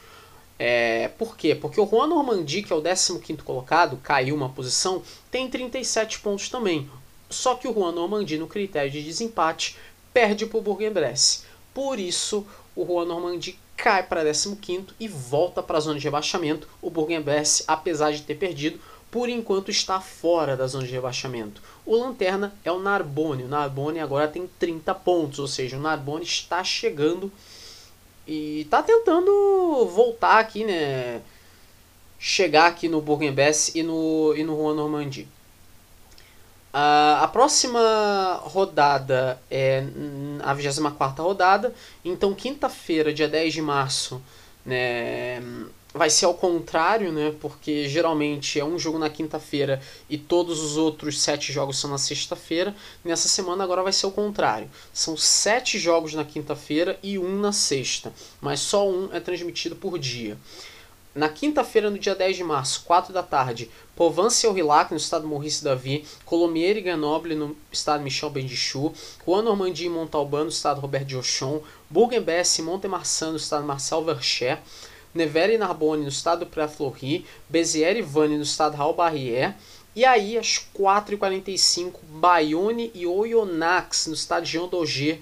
[0.58, 1.54] É, por quê?
[1.54, 6.48] Porque o Juan Normandie, que é o 15 colocado, caiu uma posição, tem 37 pontos
[6.48, 6.88] também.
[7.28, 9.76] Só que o Juan Normandie, no critério de desempate,
[10.14, 11.42] perde para o Bourg-en-Bresse.
[11.74, 16.66] Por isso, o Juan Normandie cai para 15 e volta para a zona de rebaixamento.
[16.80, 18.80] O Bourg-en-Bresse, apesar de ter perdido,
[19.16, 21.62] por enquanto está fora da zona de rebaixamento.
[21.86, 23.44] O Lanterna é o Narbonne.
[23.44, 27.32] O Narbonne agora tem 30 pontos, ou seja, o Narbonne está chegando
[28.26, 31.22] e está tentando voltar aqui, né?
[32.18, 35.22] Chegar aqui no Bourg-en-Bresse e no, e no Juan Normandie.
[36.74, 39.82] Uh, a próxima rodada é
[40.42, 41.74] a 24 rodada.
[42.04, 44.20] Então, quinta-feira, dia 10 de março,
[44.62, 45.40] né,
[45.96, 47.34] vai ser ao contrário, né?
[47.40, 51.98] Porque geralmente é um jogo na quinta-feira e todos os outros sete jogos são na
[51.98, 52.74] sexta-feira.
[53.04, 54.70] Nessa semana agora vai ser o contrário.
[54.92, 59.98] São sete jogos na quinta-feira e um na sexta, mas só um é transmitido por
[59.98, 60.36] dia.
[61.16, 65.26] Na quinta-feira, no dia 10 de março, 4 da tarde, Provence e Aurillac, no estado
[65.26, 68.92] Maurice Davi, Colomiers e Grenoble, no estado Michel Bendichou,
[69.24, 74.04] Juan Normandie e Montalban, no estado Robert de Auchon, Bourg-en-Bresse e Montemarçan, no estado Marcel
[74.04, 74.58] Vercher,
[75.16, 79.54] Nevers e Narbonne no estado do Pré-Fleury, Béziers e Vannes no estado Raul Barrière,
[79.96, 85.20] e aí às 4h45, Bayonne e Oyonnax no estado Jean Daugé.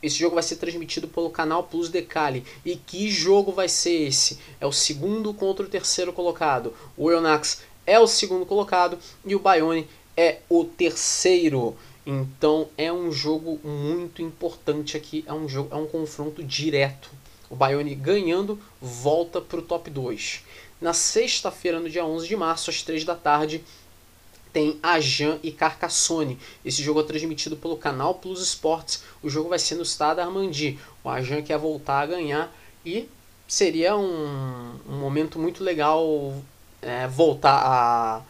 [0.00, 2.44] Esse jogo vai ser transmitido pelo canal Plus Decali.
[2.64, 4.38] E que jogo vai ser esse?
[4.60, 6.72] É o segundo contra o terceiro colocado.
[6.96, 11.76] O Oyonnax é o segundo colocado e o Bayonne é o terceiro.
[12.06, 17.10] Então é um jogo muito importante aqui, é um jogo, é um confronto direto.
[17.50, 20.42] O Bayonne ganhando volta para o top 2.
[20.80, 23.64] Na sexta-feira, no dia 11 de março, às 3 da tarde,
[24.52, 26.38] tem Ajan e Carcassonne.
[26.64, 29.02] Esse jogo é transmitido pelo canal Plus Sports.
[29.22, 30.78] O jogo vai ser no estado Armandi.
[31.02, 32.54] O Ajan quer voltar a ganhar
[32.86, 33.08] e
[33.48, 36.34] seria um, um momento muito legal
[36.80, 38.22] é, voltar a,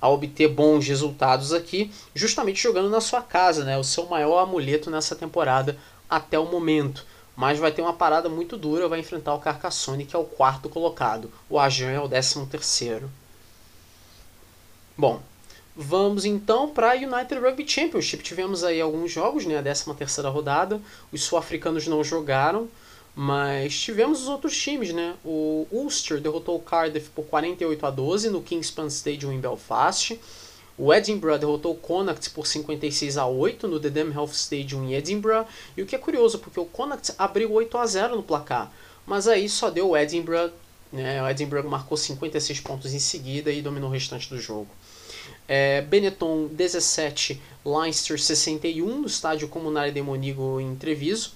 [0.00, 3.78] a obter bons resultados aqui, justamente jogando na sua casa, né?
[3.78, 5.78] O seu maior amuleto nessa temporada
[6.08, 7.06] até o momento
[7.40, 10.68] mas vai ter uma parada muito dura, vai enfrentar o Carcassonne, que é o quarto
[10.68, 11.32] colocado.
[11.48, 13.10] O Ajan é o décimo terceiro.
[14.94, 15.22] Bom,
[15.74, 18.22] vamos então para a United Rugby Championship.
[18.22, 20.82] Tivemos aí alguns jogos, né, a décima terceira rodada.
[21.10, 22.68] Os sul-africanos não jogaram,
[23.16, 25.14] mas tivemos os outros times, né?
[25.24, 30.20] O Ulster derrotou o Cardiff por 48 a 12 no Kingspan Stadium em Belfast.
[30.82, 35.46] O Edinburgh derrotou o Connacht por 56 a 8 no The Health Stadium em Edinburgh.
[35.76, 38.72] E o que é curioso, porque o Connacht abriu 8 a 0 no placar.
[39.04, 40.50] mas aí só deu o Edinburgh,
[40.90, 41.22] né?
[41.22, 44.68] O Edinburgh marcou 56 pontos em seguida e dominou o restante do jogo.
[45.46, 51.34] É, Benetton 17, Leinster 61 no estádio Comunale de Monigo em Treviso.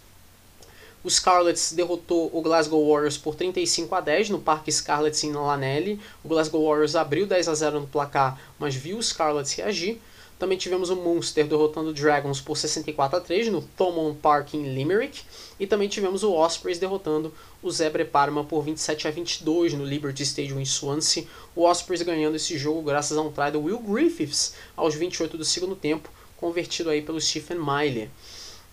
[1.04, 6.00] O Scarlets derrotou o Glasgow Warriors por 35 a 10 no Parque Scarlets em Lanelli.
[6.24, 10.00] O Glasgow Warriors abriu 10 a 0 no placar, mas viu o Scarlets reagir.
[10.38, 14.74] Também tivemos o Munster derrotando o Dragons por 64 a 3 no Thomond Park em
[14.74, 15.20] Limerick.
[15.60, 20.22] E também tivemos o Ospreys derrotando o Zebre Parma por 27 a 22 no Liberty
[20.22, 21.26] Stadium em Swansea.
[21.54, 25.44] O Ospreys ganhando esse jogo graças a um try do Will Griffiths aos 28 do
[25.44, 28.10] segundo tempo, convertido aí pelo Stephen Miley.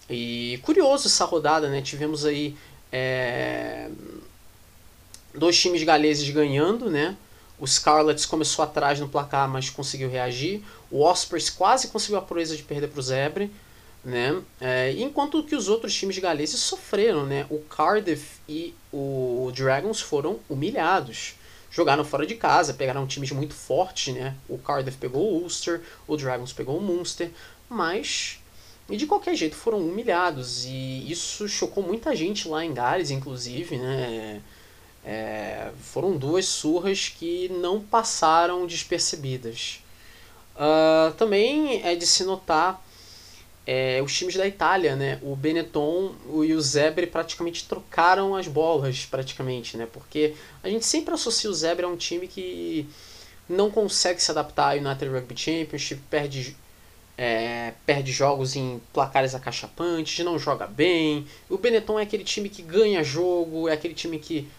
[0.10, 1.82] E curioso essa rodada, né?
[1.82, 2.56] Tivemos aí
[2.92, 3.90] é,
[5.34, 7.16] dois times galeses ganhando, né?
[7.62, 10.64] O Scarlets começou atrás no placar, mas conseguiu reagir.
[10.90, 13.52] O Ospreys quase conseguiu a proeza de perder para o Zebre.
[14.04, 14.42] Né?
[14.60, 17.24] É, enquanto que os outros times galeses sofreram.
[17.24, 17.46] Né?
[17.52, 21.36] O Cardiff e o Dragons foram humilhados.
[21.70, 24.12] Jogaram fora de casa, pegaram times muito fortes.
[24.12, 24.36] Né?
[24.50, 27.30] O Cardiff pegou o Ulster, o Dragons pegou o Munster.
[27.70, 28.41] Mas
[28.90, 30.66] e de qualquer jeito foram humilhados.
[30.66, 33.78] E isso chocou muita gente lá em Gales, inclusive.
[33.78, 34.42] Né?
[35.04, 39.82] É, foram duas surras que não passaram despercebidas.
[40.56, 42.84] Uh, também é de se notar
[43.66, 45.20] é, os times da Itália, né?
[45.22, 46.14] O Benetton
[46.44, 49.88] e o Zebre praticamente trocaram as bolas, praticamente, né?
[49.92, 52.88] Porque a gente sempre associa o Zebre a um time que
[53.48, 56.56] não consegue se adaptar ao United Rugby Championship, perde,
[57.24, 61.28] é, perde jogos em placares acachapantes, não joga bem.
[61.48, 64.50] O Benetton é aquele time que ganha jogo, é aquele time que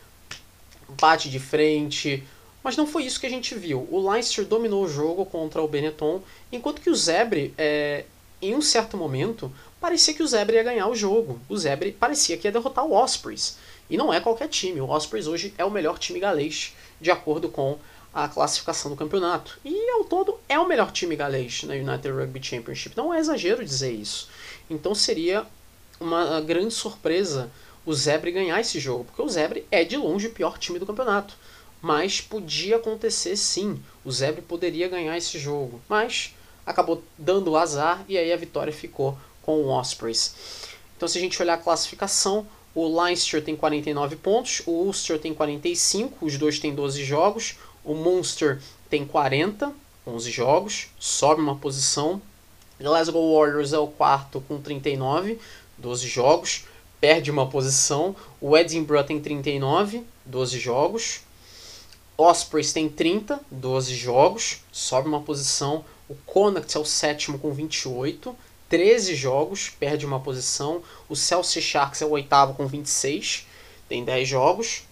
[0.90, 2.22] bate de frente.
[2.62, 3.88] Mas não foi isso que a gente viu.
[3.90, 6.22] O Leinster dominou o jogo contra o Benetton,
[6.52, 8.04] enquanto que o Zebre, é,
[8.40, 11.40] em um certo momento, parecia que o Zebre ia ganhar o jogo.
[11.48, 13.58] O Zebre parecia que ia derrotar o Ospreys.
[13.90, 14.80] E não é qualquer time.
[14.80, 17.76] O Ospreys hoje é o melhor time galês, de acordo com
[18.12, 19.58] a classificação do campeonato.
[19.64, 22.96] E ao todo é o melhor time galês na United Rugby Championship.
[22.96, 24.28] Não é exagero dizer isso.
[24.68, 25.46] Então seria
[26.00, 27.50] uma grande surpresa
[27.84, 30.86] o Zebre ganhar esse jogo, porque o Zebre é de longe o pior time do
[30.86, 31.34] campeonato.
[31.80, 36.32] Mas podia acontecer sim, o Zebre poderia ganhar esse jogo, mas
[36.64, 40.34] acabou dando azar e aí a vitória ficou com o Ospreys.
[40.96, 45.34] Então se a gente olhar a classificação, o Leinster tem 49 pontos, o Ulster tem
[45.34, 49.72] 45, os dois têm 12 jogos, o Munster tem 40,
[50.06, 52.20] 11 jogos, sobe uma posição.
[52.80, 55.38] Glasgow Warriors é o quarto com 39,
[55.78, 56.64] 12 jogos
[57.02, 58.14] perde uma posição.
[58.40, 61.22] O Edinburgh tem 39, 12 jogos.
[62.16, 65.84] Ospreys tem 30, 12 jogos, sobe uma posição.
[66.08, 68.36] O Connacht é o sétimo com 28,
[68.68, 70.80] 13 jogos, perde uma posição.
[71.08, 73.48] O Chelsea Sharks é o oitavo com 26,
[73.88, 74.84] tem 10 jogos.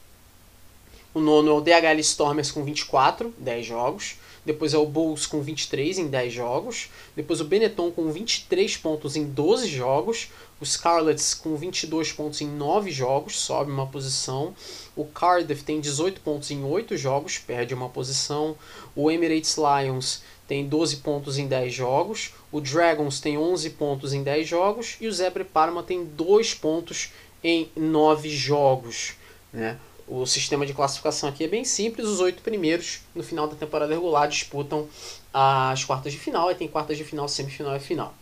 [1.13, 4.17] O nono é o DHL Stormers com 24, 10 jogos.
[4.45, 6.89] Depois é o Bulls com 23 em 10 jogos.
[7.17, 10.29] Depois o Benetton com 23 pontos em 12 jogos.
[10.61, 14.55] O Scarlets com 22 pontos em 9 jogos, sobe uma posição.
[14.95, 18.57] O Cardiff tem 18 pontos em 8 jogos, perde uma posição.
[18.95, 22.35] O Emirates Lions tem 12 pontos em 10 jogos.
[22.53, 24.97] O Dragons tem 11 pontos em 10 jogos.
[25.01, 27.11] E o Zebre Parma tem 2 pontos
[27.43, 29.15] em 9 jogos.
[29.53, 29.77] Né?
[30.11, 32.05] O sistema de classificação aqui é bem simples.
[32.09, 34.89] Os oito primeiros, no final da temporada regular, disputam
[35.33, 36.49] as quartas de final.
[36.49, 38.13] Aí tem quartas de final, semifinal e final.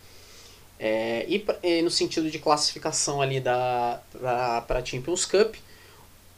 [0.79, 3.99] É, e, e, no sentido de classificação ali da
[4.67, 5.55] para Champions Cup,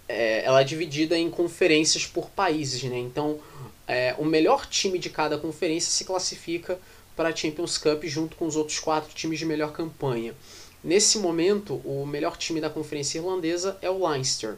[0.08, 2.98] é, ela é dividida em conferências por países, né?
[2.98, 3.38] Então,
[3.86, 6.80] é, o melhor time de cada conferência se classifica
[7.14, 10.34] para a Champions Cup junto com os outros quatro times de melhor campanha.
[10.82, 14.56] Nesse momento, o melhor time da conferência irlandesa é o Leinster.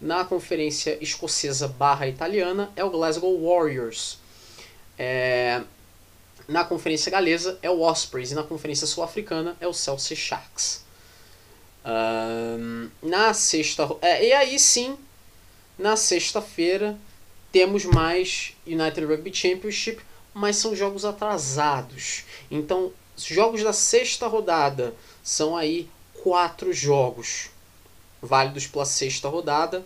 [0.00, 4.18] Na conferência escocesa barra italiana é o Glasgow Warriors.
[4.98, 5.62] É,
[6.48, 10.84] na conferência galesa é o Ospreys e na conferência sul-africana é o Chelsea Sharks.
[11.82, 14.98] Um, na sexta é, e aí sim
[15.78, 16.98] na sexta-feira
[17.50, 20.02] temos mais United Rugby Championship
[20.34, 25.88] mas são jogos atrasados então jogos da sexta rodada são aí
[26.22, 27.48] quatro jogos
[28.22, 29.84] válidos pela sexta rodada.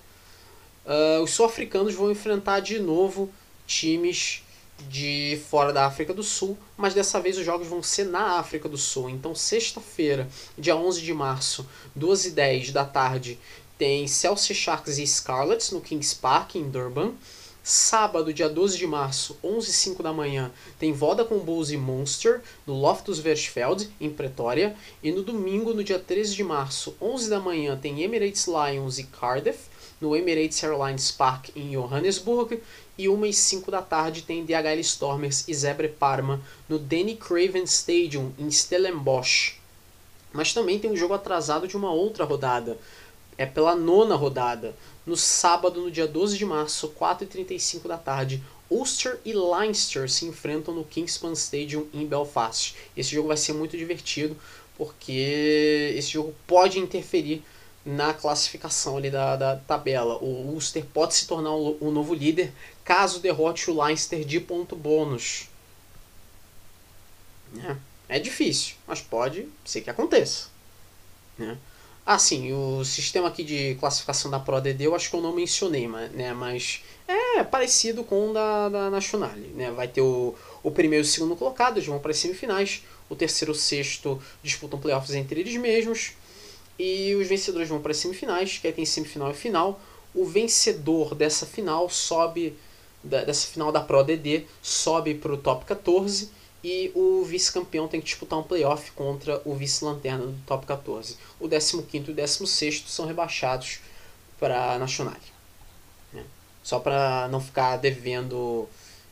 [0.85, 3.32] Uh, os sul-africanos vão enfrentar de novo
[3.66, 4.43] times
[4.89, 8.68] de fora da África do Sul, mas dessa vez os jogos vão ser na África
[8.68, 9.09] do Sul.
[9.09, 10.28] Então, sexta-feira,
[10.59, 11.66] dia 11 de março,
[11.99, 13.39] 12h10 da tarde,
[13.78, 17.12] tem Chelsea Sharks e Scarlets no Kings Park, em Durban.
[17.67, 22.43] Sábado, dia 12 de março, 11 h 05 da manhã, tem Vodacom Bulls e Monster
[22.67, 24.77] no Loftus Versfeld, em Pretória.
[25.03, 29.05] E no domingo, no dia 13 de março, 11 da manhã, tem Emirates Lions e
[29.05, 29.73] Cardiff.
[29.99, 32.61] no Emirates Airlines Park em Johannesburg.
[32.99, 37.65] E 1 e 5 da tarde tem DHL Stormers e Zebre Parma no Danny Craven
[37.65, 39.59] Stadium em Stellenbosch.
[40.35, 42.77] Mas também tem um jogo atrasado de uma outra rodada.
[43.39, 44.77] É pela nona rodada.
[45.07, 50.75] No sábado, no dia 12 de março, 4h35 da tarde, Ulster e Leinster se enfrentam
[50.75, 52.75] no Kingspan Stadium em Belfast.
[52.97, 54.37] Esse jogo vai ser muito divertido,
[54.77, 57.43] porque esse jogo pode interferir
[57.85, 60.17] na classificação ali da, da tabela.
[60.17, 62.53] O Ulster pode se tornar o, o novo líder
[62.83, 65.49] caso derrote o Leinster de ponto bônus.
[68.09, 70.49] É, é difícil, mas pode ser que aconteça.
[71.39, 71.59] Né?
[72.07, 75.89] Ah, sim, o sistema aqui de classificação da ProDD eu acho que eu não mencionei,
[75.89, 76.35] né?
[76.35, 79.31] Mas é parecido com o da, da Nacional.
[79.31, 79.71] Né?
[79.71, 82.83] Vai ter o, o primeiro e o segundo colocado, eles vão para as semifinais.
[83.09, 86.13] O terceiro e o sexto disputam playoffs entre eles mesmos.
[86.79, 89.81] E os vencedores vão para as semifinais, que aí tem semifinal e final.
[90.15, 92.55] O vencedor dessa final sobe,
[93.03, 96.31] dessa final da ProDD, sobe para o top 14
[96.65, 101.19] e o vice-campeão tem que disputar um playoff contra o vice-lanterna do top 14.
[101.39, 103.81] O 15 e o 16 são rebaixados
[104.41, 105.15] para a Nacional.
[106.11, 106.25] Né?
[106.62, 108.67] Só para não ficar devendo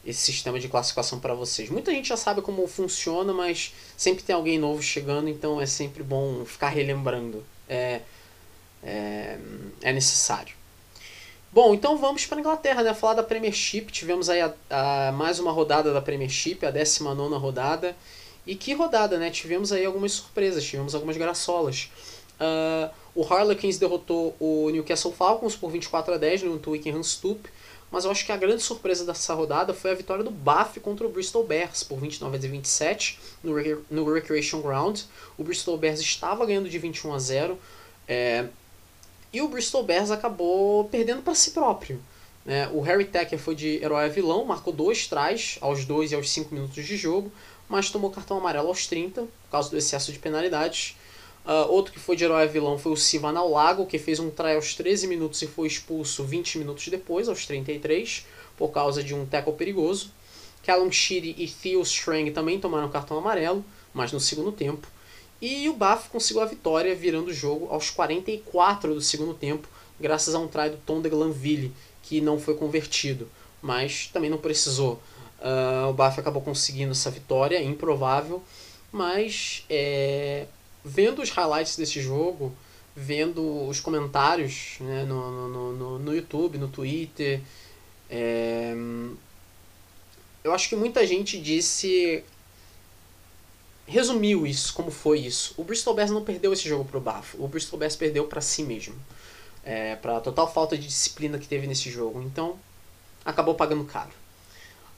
[0.05, 1.69] esse sistema de classificação para vocês.
[1.69, 6.03] Muita gente já sabe como funciona, mas sempre tem alguém novo chegando, então é sempre
[6.03, 7.45] bom ficar relembrando.
[7.69, 8.01] É,
[8.83, 9.39] é,
[9.83, 10.62] é necessário.
[11.53, 12.95] Bom, então vamos para a Inglaterra, né?
[12.95, 13.83] Falar da Premiership.
[13.93, 17.95] Tivemos aí a, a, mais uma rodada da Premiership, a 19 rodada.
[18.47, 19.31] E que rodada, né?
[19.31, 21.91] Tivemos aí algumas surpresas, tivemos algumas graçolas.
[22.41, 27.47] Uh, o Harlequins derrotou o Newcastle Falcons por 24 a 10 no Twickenham Stoop.
[27.91, 31.07] Mas eu acho que a grande surpresa dessa rodada foi a vitória do Bath contra
[31.07, 33.53] o Bristol Bears por 29 a 27 no,
[33.91, 35.01] no Recreation Ground.
[35.37, 37.59] O Bristol Bears estava ganhando de 21 a 0.
[38.09, 38.47] É,
[39.33, 42.01] e o Bristol Bears acabou perdendo para si próprio.
[42.45, 42.69] Né?
[42.73, 46.31] O Harry Tacker foi de herói a vilão, marcou dois trás aos 2 e aos
[46.31, 47.33] 5 minutos de jogo,
[47.69, 50.97] mas tomou cartão amarelo aos 30 por causa do excesso de penalidades.
[51.45, 54.21] Uh, outro que foi de herói a vilão foi o Sivan ao Lago, que fez
[54.21, 58.27] um try aos 13 minutos e foi expulso 20 minutos depois, aos 33,
[58.57, 60.13] por causa de um tackle perigoso.
[60.65, 64.87] Callum Sheedy e Theo Strang também tomaram cartão amarelo, mas no segundo tempo.
[65.43, 69.67] E o Baf conseguiu a vitória virando o jogo aos 44 do segundo tempo,
[69.99, 73.29] graças a um try do Tom de Glanville, que não foi convertido,
[73.61, 75.03] mas também não precisou.
[75.41, 78.41] Uh, o Baf acabou conseguindo essa vitória, improvável,
[78.93, 80.47] mas é,
[80.85, 82.55] vendo os highlights desse jogo,
[82.95, 87.41] vendo os comentários né, no, no, no, no YouTube, no Twitter,
[88.09, 88.77] é,
[90.45, 92.23] eu acho que muita gente disse
[93.87, 95.55] resumiu isso, como foi isso.
[95.57, 97.43] O Bristol Bears não perdeu esse jogo pro Bafo.
[97.43, 98.95] O Bristol Bears perdeu para si mesmo.
[99.65, 102.21] É, para total falta de disciplina que teve nesse jogo.
[102.23, 102.59] Então,
[103.25, 104.11] acabou pagando caro.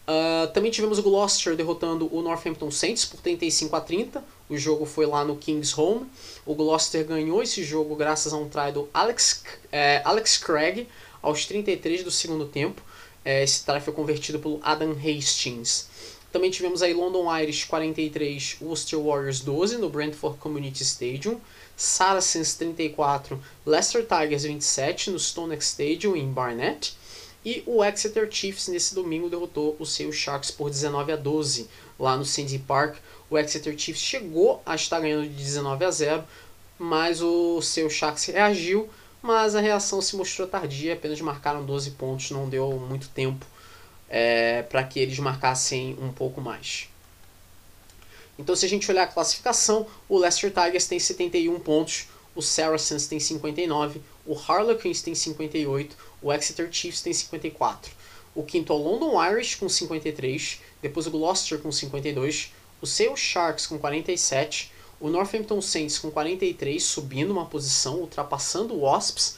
[0.06, 4.22] Uh, também tivemos o Gloucester derrotando o Northampton Saints por 35 a 30.
[4.48, 6.06] O jogo foi lá no King's Home.
[6.44, 10.86] O Gloucester ganhou esse jogo graças a um try do Alex, é, Alex Craig
[11.22, 12.82] aos 33 do segundo tempo.
[13.24, 15.88] É, esse try foi convertido pelo Adam Hastings.
[16.34, 21.40] Também tivemos aí London Irish 43, Worcester Warriors 12 no Brentford Community Stadium.
[21.76, 26.96] Saracens 34, Leicester Tigers 27 no Stonex Stadium em Barnet.
[27.44, 31.68] E o Exeter Chiefs nesse domingo derrotou o seu Sharks por 19 a 12
[32.00, 32.96] lá no Sandy Park.
[33.30, 36.24] O Exeter Chiefs chegou a estar ganhando de 19 a 0,
[36.76, 38.90] mas o seu Sharks reagiu,
[39.22, 43.46] mas a reação se mostrou tardia, apenas marcaram 12 pontos, não deu muito tempo
[44.08, 46.88] é, para que eles marcassem um pouco mais.
[48.38, 53.06] Então, se a gente olhar a classificação, o Leicester Tigers tem 71 pontos, o Saracens
[53.06, 57.92] tem 59, o Harlequins tem 58, o Exeter Chiefs tem 54.
[58.34, 62.52] O quinto é o London Irish com 53, depois o Gloucester com 52,
[62.82, 68.80] o Sale Sharks com 47, o Northampton Saints com 43, subindo uma posição, ultrapassando o
[68.80, 69.36] Wasps,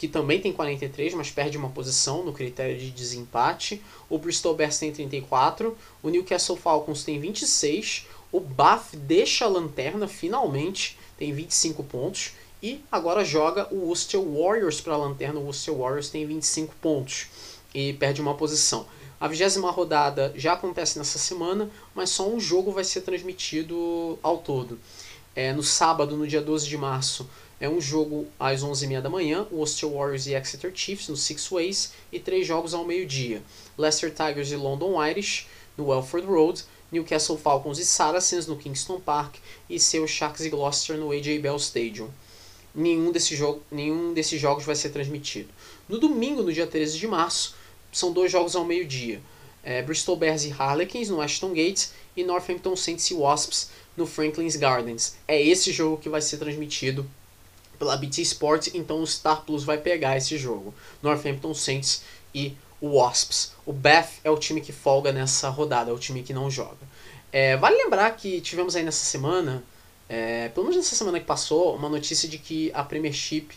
[0.00, 3.82] que também tem 43, mas perde uma posição no critério de desempate.
[4.08, 10.08] O Bristol Bears tem 34, o Newcastle Falcons tem 26, o Bath deixa a lanterna
[10.08, 12.32] finalmente, tem 25 pontos.
[12.62, 15.38] E agora joga o Worcester Warriors para a lanterna.
[15.38, 17.26] O Worcester Warriors tem 25 pontos
[17.74, 18.86] e perde uma posição.
[19.20, 24.38] A vigésima rodada já acontece nessa semana, mas só um jogo vai ser transmitido ao
[24.38, 24.78] todo.
[25.36, 27.28] É, no sábado, no dia 12 de março,
[27.60, 31.92] é um jogo às 11h30 da manhã, Worcester Warriors e Exeter Chiefs no Six Ways,
[32.10, 33.42] e três jogos ao meio-dia,
[33.76, 35.46] Leicester Tigers e London Irish
[35.76, 39.36] no Welford Road, Newcastle Falcons e Saracens no Kingston Park
[39.68, 42.08] e seu Sharks e Gloucester no AJ Bell Stadium.
[42.74, 45.48] Nenhum, desse jogo, nenhum desses jogos vai ser transmitido.
[45.88, 47.54] No domingo, no dia 13 de março,
[47.92, 49.20] são dois jogos ao meio-dia.
[49.62, 54.56] É, Bristol Bears e Harlequins no Ashton Gates e Northampton Saints e Wasps no Franklin's
[54.56, 55.16] Gardens.
[55.28, 57.08] É esse jogo que vai ser transmitido
[57.80, 60.74] pela BT Sport, então o Star Plus vai pegar esse jogo.
[61.02, 62.02] Northampton Saints
[62.34, 63.52] e Wasps.
[63.64, 66.76] O Bath é o time que folga nessa rodada, é o time que não joga.
[67.32, 69.64] É, vale lembrar que tivemos aí nessa semana,
[70.10, 73.48] é, pelo menos nessa semana que passou, uma notícia de que a Premiership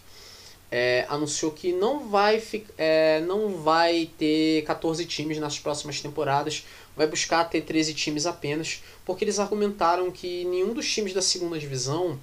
[0.71, 2.41] é, anunciou que não vai,
[2.77, 6.65] é, não vai ter 14 times nas próximas temporadas,
[6.95, 11.59] vai buscar ter 13 times apenas, porque eles argumentaram que nenhum dos times da segunda
[11.59, 12.17] divisão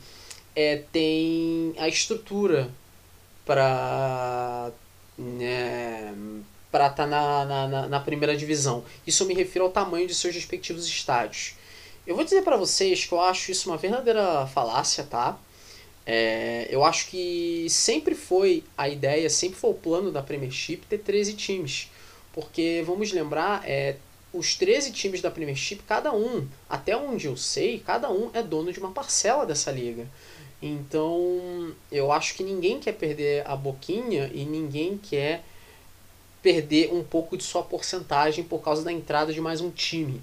[0.54, 2.70] é, tem a estrutura
[3.44, 4.70] para
[5.18, 6.14] né,
[6.70, 8.84] para estar tá na, na, na primeira divisão.
[9.06, 11.54] Isso eu me refiro ao tamanho de seus respectivos estádios.
[12.06, 15.38] Eu vou dizer para vocês que eu acho isso uma verdadeira falácia, tá?
[16.06, 20.98] É, eu acho que sempre foi a ideia, sempre foi o plano da Premiership ter
[20.98, 21.90] 13 times.
[22.32, 23.96] Porque, vamos lembrar, é,
[24.32, 28.72] os 13 times da Premiership, cada um, até onde eu sei, cada um é dono
[28.72, 30.06] de uma parcela dessa liga.
[30.62, 35.42] Então, eu acho que ninguém quer perder a boquinha e ninguém quer
[36.42, 40.20] perder um pouco de sua porcentagem por causa da entrada de mais um time.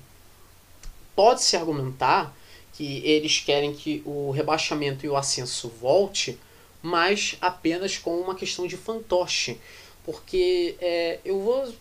[1.15, 2.35] Pode-se argumentar
[2.73, 6.37] que eles querem que o rebaixamento e o ascenso volte,
[6.81, 9.59] mas apenas com uma questão de fantoche.
[10.05, 11.73] Porque é, eu vou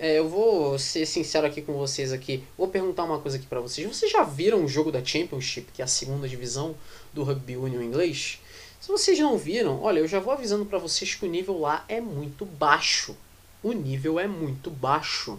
[0.00, 2.42] é, eu vou ser sincero aqui com vocês aqui.
[2.58, 3.86] Vou perguntar uma coisa aqui para vocês.
[3.86, 6.74] Vocês já viram o jogo da Championship, que é a segunda divisão
[7.12, 8.40] do Rugby Union inglês?
[8.80, 11.84] Se vocês não viram, olha, eu já vou avisando para vocês que o nível lá
[11.88, 13.16] é muito baixo.
[13.62, 15.38] O nível é muito baixo.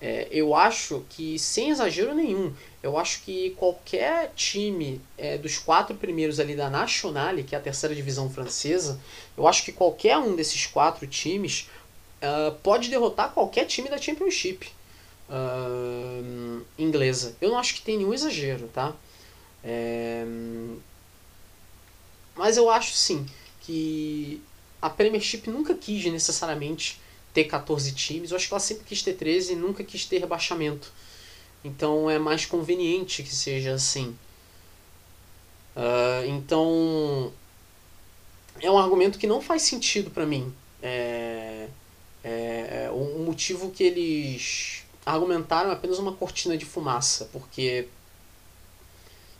[0.00, 5.96] É, eu acho que, sem exagero nenhum, eu acho que qualquer time é, dos quatro
[5.96, 9.00] primeiros ali da Nationale, que é a terceira divisão francesa,
[9.36, 11.68] eu acho que qualquer um desses quatro times
[12.22, 14.68] uh, pode derrotar qualquer time da Championship
[15.28, 17.36] uh, inglesa.
[17.40, 18.94] Eu não acho que tem nenhum exagero, tá?
[19.62, 20.24] É,
[22.36, 23.26] mas eu acho sim
[23.60, 24.40] que
[24.80, 27.00] a Premiership nunca quis necessariamente
[27.34, 28.30] ter 14 times.
[28.30, 30.92] Eu acho que ela sempre quis ter 13 e nunca quis ter rebaixamento.
[31.64, 34.16] Então é mais conveniente que seja assim.
[35.76, 37.32] Uh, então
[38.60, 40.54] é um argumento que não faz sentido para mim.
[43.38, 47.86] Motivo que eles argumentaram é apenas uma cortina de fumaça, porque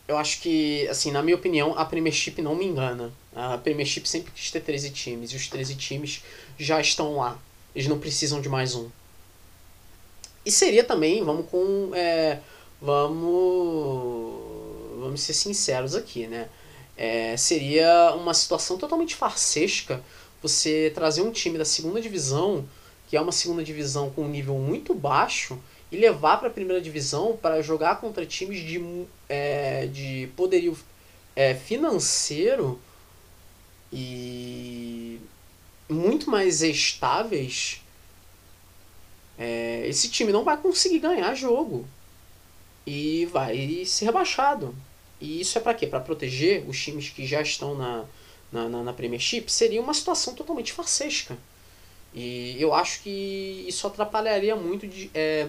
[0.07, 3.13] eu acho que, assim, na minha opinião, a Premiership não me engana.
[3.35, 6.23] A Premiership sempre quis ter 13 times, e os 13 times
[6.57, 7.37] já estão lá.
[7.75, 8.89] Eles não precisam de mais um.
[10.47, 11.91] E seria também, vamos com.
[11.93, 12.39] É,
[12.81, 13.21] vamos.
[15.01, 16.49] Vamos ser sinceros aqui, né?
[16.97, 20.01] É, seria uma situação totalmente farsesca
[20.41, 22.65] você trazer um time da segunda divisão,
[23.09, 25.59] que é uma segunda divisão com um nível muito baixo,
[25.91, 30.77] e levar para a primeira divisão para jogar contra times de, é, de poderio
[31.35, 32.79] é, financeiro
[33.91, 35.19] e
[35.89, 37.81] muito mais estáveis,
[39.39, 41.87] é, esse time não vai conseguir ganhar jogo
[42.87, 44.75] e vai ser rebaixado.
[45.21, 45.87] E isso é para quê?
[45.87, 48.05] Para proteger os times que já estão na,
[48.53, 49.49] na, na, na Premiership?
[49.49, 51.37] Seria uma situação totalmente farsesca.
[52.15, 55.49] E eu acho que isso atrapalharia muito, de, é,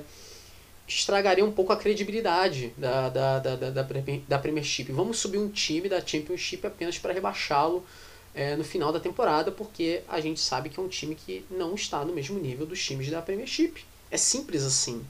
[0.88, 3.84] estragaria um pouco a credibilidade da, da, da, da, da,
[4.28, 4.92] da Premiership.
[4.92, 7.86] Vamos subir um time da Championship apenas para rebaixá-lo
[8.34, 11.76] é, no final da temporada, porque a gente sabe que é um time que não
[11.76, 13.84] está no mesmo nível dos times da Premiership.
[14.12, 15.06] É simples assim.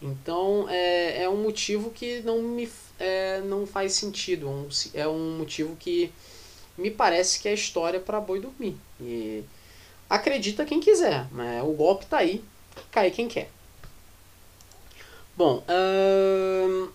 [0.00, 4.68] Então é, é um motivo que não me é, não faz sentido.
[4.94, 6.12] É um motivo que
[6.76, 8.76] me parece que é história para boi dormir.
[9.00, 9.42] E
[10.12, 11.62] acredita quem quiser, né?
[11.62, 12.44] o golpe tá aí,
[12.90, 13.50] cai quem quer.
[15.34, 16.88] Bom, hum,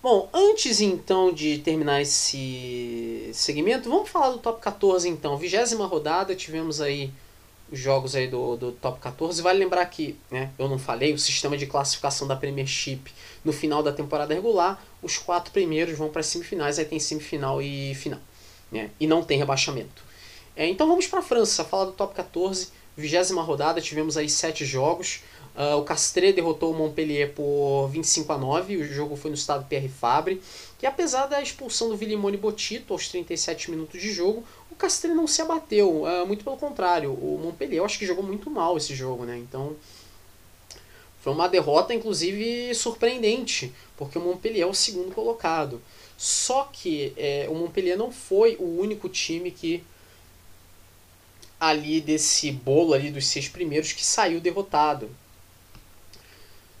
[0.00, 5.36] Bom, antes então de terminar esse segmento, vamos falar do top 14 então.
[5.36, 7.10] Vigésima rodada, tivemos aí
[7.70, 9.42] os jogos aí do, do top 14.
[9.42, 13.12] Vale lembrar que, né, eu não falei, o sistema de classificação da Premiership
[13.44, 17.60] no final da temporada regular, os quatro primeiros vão para as semifinais, aí tem semifinal
[17.60, 18.20] e final.
[18.70, 20.07] Né, e não tem rebaixamento.
[20.58, 22.70] É, então vamos para a França, falar do top 14.
[22.96, 25.20] Vigésima rodada, tivemos aí sete jogos.
[25.56, 28.76] Uh, o Castres derrotou o Montpellier por 25 a 9.
[28.78, 30.42] O jogo foi no estado Pierre Fabre.
[30.82, 35.28] E apesar da expulsão do Villimone Botito aos 37 minutos de jogo, o Castres não
[35.28, 36.02] se abateu.
[36.02, 39.38] Uh, muito pelo contrário, o Montpellier eu acho que jogou muito mal esse jogo, né?
[39.38, 39.76] Então
[41.20, 45.80] foi uma derrota, inclusive, surpreendente, porque o Montpellier é o segundo colocado.
[46.16, 49.84] Só que é, o Montpellier não foi o único time que
[51.60, 55.10] ali desse bolo ali dos seis primeiros que saiu derrotado.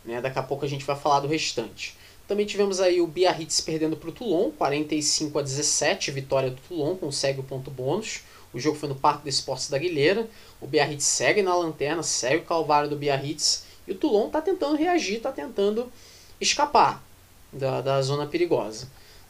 [0.04, 0.20] Né?
[0.20, 1.96] Daqui a pouco a gente vai falar do restante.
[2.26, 6.94] Também tivemos aí o Biarritz perdendo para o Toulon, 45 a 17, vitória do Toulon,
[6.96, 8.20] consegue o ponto bônus.
[8.52, 10.28] O jogo foi no Parque dos Esportes da Guilheira.
[10.60, 13.64] O Biarritz segue na lanterna, segue o calvário do Biarritz.
[13.86, 15.90] E o Toulon está tentando reagir, está tentando
[16.40, 17.02] escapar
[17.52, 18.88] da, da zona perigosa.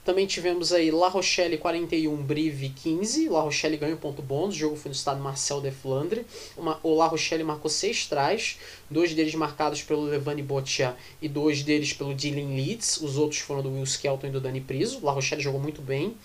[0.09, 3.29] Também tivemos aí La Rochelle 41, Brive 15.
[3.29, 4.55] La Rochelle ganha o ponto bônus.
[4.55, 6.25] O jogo foi no estado Marcel de Flandre.
[6.57, 8.59] Uma, o La Rochelle marcou seis trás.
[8.91, 13.03] Dois deles marcados pelo Levani Boccia e dois deles pelo Dylan Leeds.
[13.03, 15.05] Os outros foram do Will Skelton e do Dani Priso.
[15.05, 16.17] La Rochelle jogou muito bem.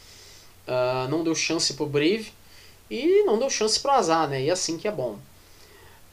[0.65, 2.31] Uh, não deu chance pro Brive.
[2.89, 4.43] E não deu chance pro azar, né?
[4.43, 5.19] E assim que é bom.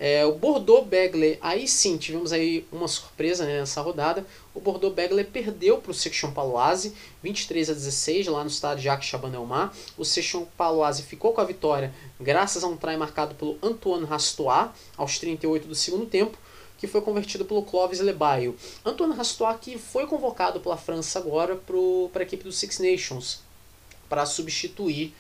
[0.02, 4.24] É, o Bordeaux Begley, aí sim, tivemos aí uma surpresa né, nessa rodada.
[4.54, 9.10] O Bordeaux Begley perdeu para o Section Paloise, 23 a 16, lá no estádio Jacques
[9.10, 9.70] Chabanelmar.
[9.98, 14.70] O Section Paloise ficou com a vitória graças a um try marcado pelo Antoine Rastois,
[14.96, 16.38] aos 38 do segundo tempo,
[16.78, 18.56] que foi convertido pelo Clovis Lebaio.
[18.82, 23.40] Antoine Rastois que foi convocado pela França agora para a equipe do Six Nations,
[24.08, 25.12] para substituir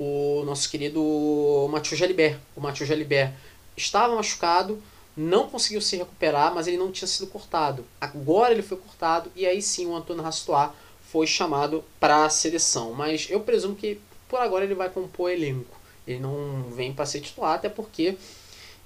[0.00, 2.40] o nosso querido Mathieu Jalibert.
[2.56, 3.32] O Mathieu Jalibert
[3.76, 4.82] estava machucado,
[5.16, 7.84] não conseguiu se recuperar, mas ele não tinha sido cortado.
[8.00, 10.70] Agora ele foi cortado e aí sim o Antônio Rastois
[11.10, 12.92] foi chamado para a seleção.
[12.92, 13.98] Mas eu presumo que
[14.28, 15.80] por agora ele vai compor elenco.
[16.06, 18.16] Ele não vem para ser titular, até porque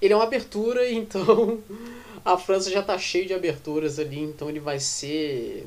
[0.00, 1.62] ele é uma abertura, então
[2.24, 5.66] a França já está cheio de aberturas ali, então ele vai ser.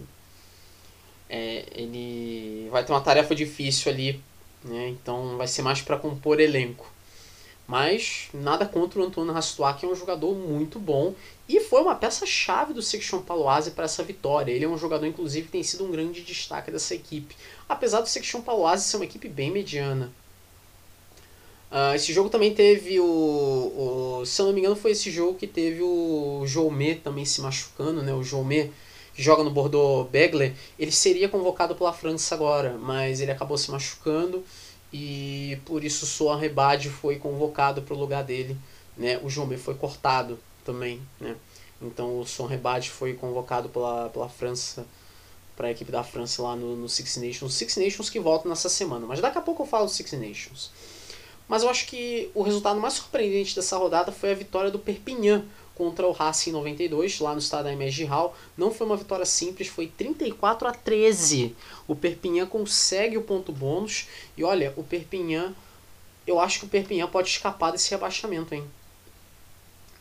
[1.29, 4.21] É, ele vai ter uma tarefa difícil ali,
[4.63, 4.89] né?
[4.89, 6.92] então vai ser mais para compor elenco.
[7.67, 11.15] Mas nada contra o Antônio Rastois, que é um jogador muito bom
[11.47, 14.51] e foi uma peça-chave do Section Paloise para essa vitória.
[14.51, 17.35] Ele é um jogador, inclusive, que tem sido um grande destaque dessa equipe.
[17.67, 20.11] Apesar do Section Paloise ser uma equipe bem mediana.
[21.71, 23.03] Uh, esse jogo também teve o,
[24.21, 27.41] o, Se eu não me engano, foi esse jogo que teve o Jomé também se
[27.41, 28.13] machucando, né?
[28.13, 28.69] O Jomé,
[29.15, 33.71] que joga no Bordeaux Begler, ele seria convocado pela França agora, mas ele acabou se
[33.71, 34.43] machucando
[34.93, 38.55] e por isso o Soan Rebade foi convocado para o lugar dele.
[38.95, 39.19] Né?
[39.23, 41.01] O Jomé foi cortado também.
[41.19, 41.35] Né?
[41.81, 44.85] Então o Soan Rebade foi convocado pela, pela França,
[45.55, 47.55] para a equipe da França lá no, no Six Nations.
[47.55, 50.69] Six Nations que volta nessa semana, mas daqui a pouco eu falo do Six Nations.
[51.47, 55.43] Mas eu acho que o resultado mais surpreendente dessa rodada foi a vitória do Perpignan
[55.75, 58.35] contra o Racing 92, lá no estado da Image Hall.
[58.57, 61.55] Não foi uma vitória simples, foi 34 a 13.
[61.87, 64.07] O Perpignan consegue o ponto bônus.
[64.37, 65.53] E olha, o Perpignan,
[66.27, 68.63] eu acho que o Perpignan pode escapar desse rebaixamento, hein?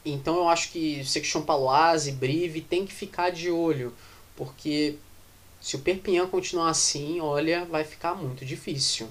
[0.04, 3.94] Então eu acho que Section Paloise, Brive tem que ficar de olho,
[4.36, 4.96] porque
[5.60, 9.08] se o Perpignan continuar assim, olha, vai ficar muito difícil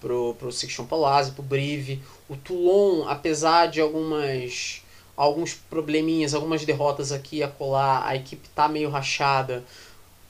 [0.00, 2.02] pro, pro Section Paloise, pro Brive.
[2.28, 4.82] O Toulon, apesar de algumas
[5.16, 9.64] alguns probleminhas, algumas derrotas aqui a colar, a equipe tá meio rachada.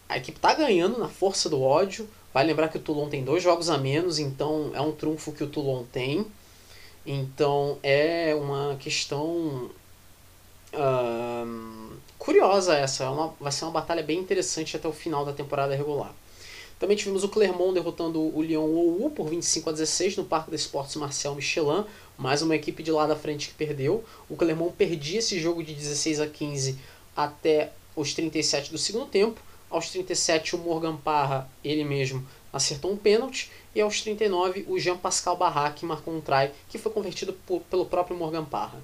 [0.08, 2.08] A equipe tá ganhando na força do ódio.
[2.32, 5.44] Vai lembrar que o Toulon tem dois jogos a menos, então é um trunfo que
[5.44, 6.26] o Toulon tem.
[7.06, 9.70] Então é uma questão
[10.72, 13.04] uh, curiosa essa.
[13.04, 16.12] É uma, vai ser uma batalha bem interessante até o final da temporada regular.
[16.78, 20.62] Também tivemos o Clermont derrotando o Lyon OU por 25 a 16 no Parque dos
[20.62, 21.84] Esportes Marcel Michelin.
[22.18, 24.04] Mais uma equipe de lá da frente que perdeu.
[24.28, 26.78] O Clermont perdia esse jogo de 16 a 15
[27.16, 29.40] até os 37 do segundo tempo.
[29.70, 33.50] Aos 37 o Morgan Parra, ele mesmo, acertou um pênalti.
[33.74, 38.16] E aos 39 o Jean-Pascal Barrac marcou um try que foi convertido por, pelo próprio
[38.16, 38.78] Morgan Parra.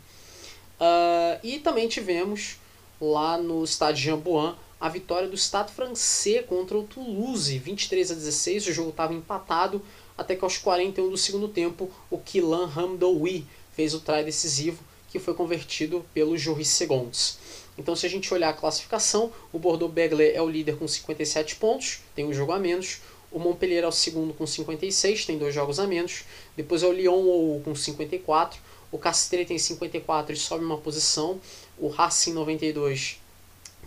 [0.80, 2.57] Uh, e também tivemos
[3.01, 8.68] lá no estádio Jambuan a vitória do Stade francês contra o Toulouse, 23 a 16.
[8.68, 9.83] O jogo estava empatado
[10.16, 15.18] até que aos 41 do segundo tempo o Kylian Hamdoui fez o try decisivo que
[15.18, 17.39] foi convertido pelo Joris Segonds.
[17.76, 21.57] Então, se a gente olhar a classificação, o Bordeaux Begley é o líder com 57
[21.57, 23.01] pontos, tem um jogo a menos.
[23.33, 26.24] O Montpellier é o segundo com 56, tem dois jogos a menos.
[26.57, 28.61] Depois é o Lyon ou com 54.
[28.93, 31.41] O Castres tem 54 e sobe uma posição.
[31.78, 33.20] O Racing 92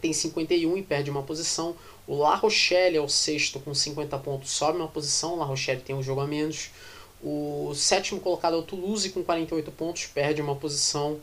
[0.03, 1.77] tem 51 e perde uma posição.
[2.05, 5.35] O La Rochelle é o sexto com 50 pontos, sobe uma posição.
[5.35, 6.71] O La Rochelle tem um jogo a menos.
[7.23, 11.21] O sétimo colocado é o Toulouse com 48 pontos, perde uma posição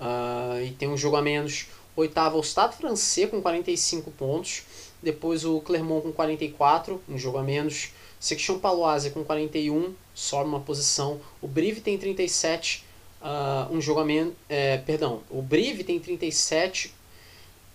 [0.00, 1.66] uh, e tem um jogo a menos.
[1.94, 4.62] Oitavo é o Stade Francês com 45 pontos.
[5.02, 7.90] Depois o Clermont com 44, um jogo a menos.
[8.18, 11.20] Section Paloise com 41, sobe uma posição.
[11.42, 12.82] O Brive tem 37, uh,
[13.20, 14.32] ah, um jogo a menos.
[14.48, 16.90] É, perdão, o Brive tem 37,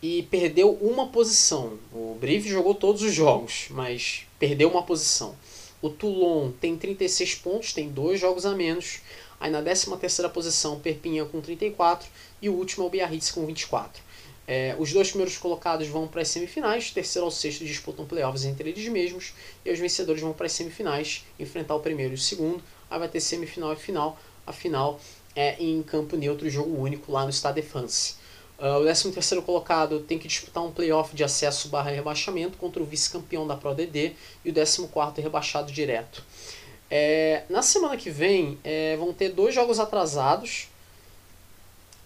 [0.01, 1.77] e perdeu uma posição.
[1.91, 5.35] O Brive jogou todos os jogos, mas perdeu uma posição.
[5.81, 9.01] O Toulon tem 36 pontos, tem dois jogos a menos.
[9.39, 12.09] Aí na 13 terceira posição, Perpignan com 34
[12.41, 14.03] e o último é o Biarritz com 24.
[14.45, 18.69] É, os dois primeiros colocados vão para as semifinais, terceiro ao sexto disputam playoffs entre
[18.69, 19.33] eles mesmos,
[19.63, 22.63] e os vencedores vão para as semifinais, enfrentar o primeiro e o segundo.
[22.89, 24.17] Aí vai ter semifinal e final.
[24.47, 24.99] A final
[25.35, 28.15] é em campo neutro, jogo único lá no Stade de France.
[28.59, 32.83] Uh, o 13 terceiro colocado tem que disputar um playoff de acesso barra rebaixamento contra
[32.83, 36.21] o vice-campeão da Pro DD e o 14 quarto rebaixado direto.
[36.91, 40.67] É, na semana que vem é, vão ter dois jogos atrasados,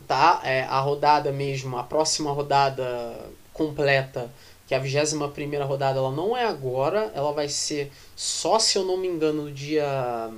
[0.08, 0.41] tá?
[0.43, 3.20] É, a rodada mesmo, a próxima rodada
[3.51, 4.30] completa,
[4.68, 8.78] que é a 21 primeira rodada, ela não é agora, ela vai ser só, se
[8.78, 10.30] eu não me engano, no dia...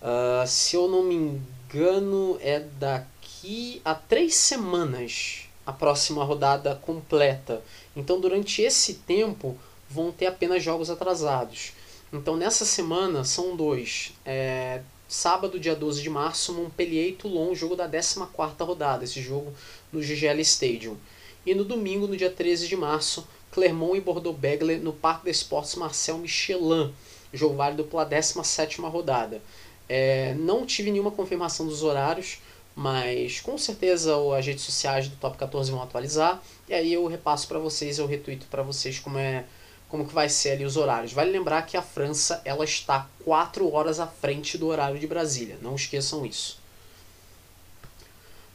[0.00, 3.13] Uh, se eu não me engano, é daqui
[3.44, 7.62] daqui a três semanas a próxima rodada completa.
[7.94, 9.56] Então, durante esse tempo,
[9.88, 11.72] vão ter apenas jogos atrasados.
[12.10, 14.14] Então, nessa semana, são dois.
[14.24, 18.16] É, sábado, dia 12 de março, Montpellier e Toulon, jogo da 14
[18.60, 19.52] rodada, esse jogo
[19.92, 20.96] no GGL Stadium.
[21.44, 25.74] E no domingo, no dia 13 de março, Clermont e Bordeaux-Bègles no Parque des Sports
[25.74, 26.94] Marcel Michelin,
[27.32, 29.42] jogo válido pela 17 rodada.
[29.86, 32.38] É, não tive nenhuma confirmação dos horários,
[32.74, 37.46] mas com certeza as redes sociais do Top 14 vão atualizar e aí eu repasso
[37.46, 39.44] para vocês, eu retuito para vocês como é
[39.88, 41.12] como que vai ser ali os horários.
[41.12, 45.56] Vale lembrar que a França ela está 4 horas à frente do horário de Brasília,
[45.62, 46.58] não esqueçam isso.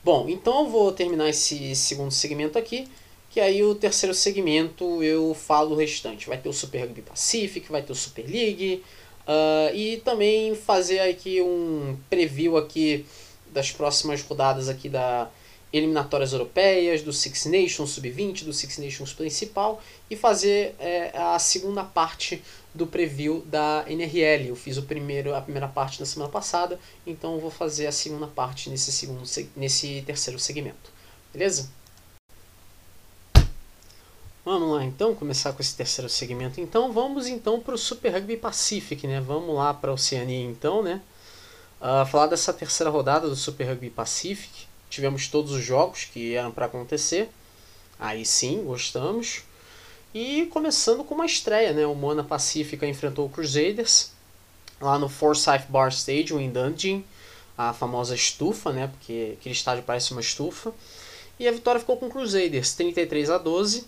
[0.03, 2.89] Bom, então eu vou terminar esse segundo segmento aqui,
[3.29, 6.27] que aí o terceiro segmento eu falo o restante.
[6.27, 8.83] Vai ter o Super Rugby Pacific, vai ter o Super League,
[9.27, 13.05] uh, e também fazer aqui um preview aqui
[13.51, 15.29] das próximas rodadas aqui da
[15.71, 21.83] eliminatórias europeias, do Six Nations Sub-20, do Six Nations principal e fazer é, a segunda
[21.83, 22.41] parte
[22.73, 24.47] do preview da NRL.
[24.47, 28.27] Eu fiz o primeiro, a primeira parte na semana passada, então vou fazer a segunda
[28.27, 29.23] parte nesse, segundo,
[29.55, 30.91] nesse terceiro segmento.
[31.31, 31.69] Beleza?
[34.43, 36.59] Vamos lá então, começar com esse terceiro segmento.
[36.59, 39.21] Então vamos então para o Super Rugby Pacific, né?
[39.21, 41.01] Vamos lá para a Oceania então, né?
[41.81, 44.67] Uh, falar dessa terceira rodada do Super Rugby Pacific.
[44.89, 47.29] Tivemos todos os jogos que eram para acontecer.
[47.97, 49.43] Aí sim, gostamos.
[50.13, 51.85] E começando com uma estreia, né?
[51.85, 54.11] O Mona Pacífica enfrentou o Crusaders
[54.81, 57.05] lá no Forsyth Bar Stadium em Dundee,
[57.57, 58.87] a famosa estufa, né?
[58.87, 60.73] Porque aquele estádio parece uma estufa.
[61.39, 63.85] E a vitória ficou com o Crusaders, 33 a 12.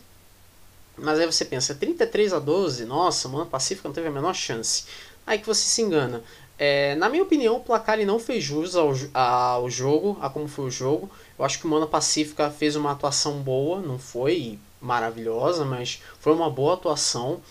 [0.97, 4.83] Mas aí você pensa, 33 a 12, nossa, Mona Pacífica não teve a menor chance.
[5.25, 6.23] Aí que você se engana.
[6.63, 10.65] É, na minha opinião, o placar não fez jus ao, ao jogo, a como foi
[10.65, 11.09] o jogo.
[11.37, 16.31] Eu acho que o Mana Pacífica fez uma atuação boa, não foi maravilhosa, mas foi
[16.31, 17.41] uma boa atuação.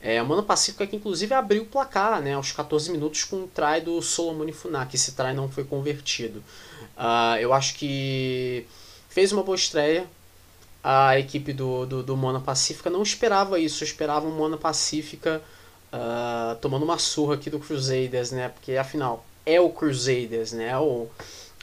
[0.00, 3.46] É, o Mana Pacífica que inclusive abriu o placar né, aos 14 minutos com o
[3.46, 4.96] try do Solomon Funaki.
[4.96, 6.42] Esse try não foi convertido.
[6.96, 8.66] Uh, eu acho que
[9.10, 10.06] fez uma boa estreia.
[10.82, 15.42] A equipe do, do, do Mona Pacífica não esperava isso, esperava um Mona Pacífica
[15.94, 18.48] uh, tomando uma surra aqui do Crusaders, né?
[18.48, 20.68] Porque afinal é o Crusaders, né?
[20.68, 21.08] É o,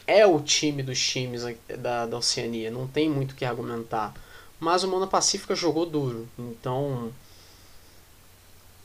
[0.07, 1.43] é o time dos times
[1.77, 4.13] da, da Oceania, não tem muito o que argumentar.
[4.59, 7.11] Mas o Mona Pacífica jogou duro, então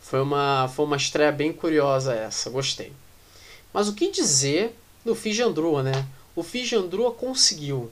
[0.01, 2.93] foi uma, foi uma estreia bem curiosa essa, gostei.
[3.73, 4.75] Mas o que dizer
[5.05, 6.07] do Fijandrua, né?
[6.35, 7.91] O Fijandrua conseguiu.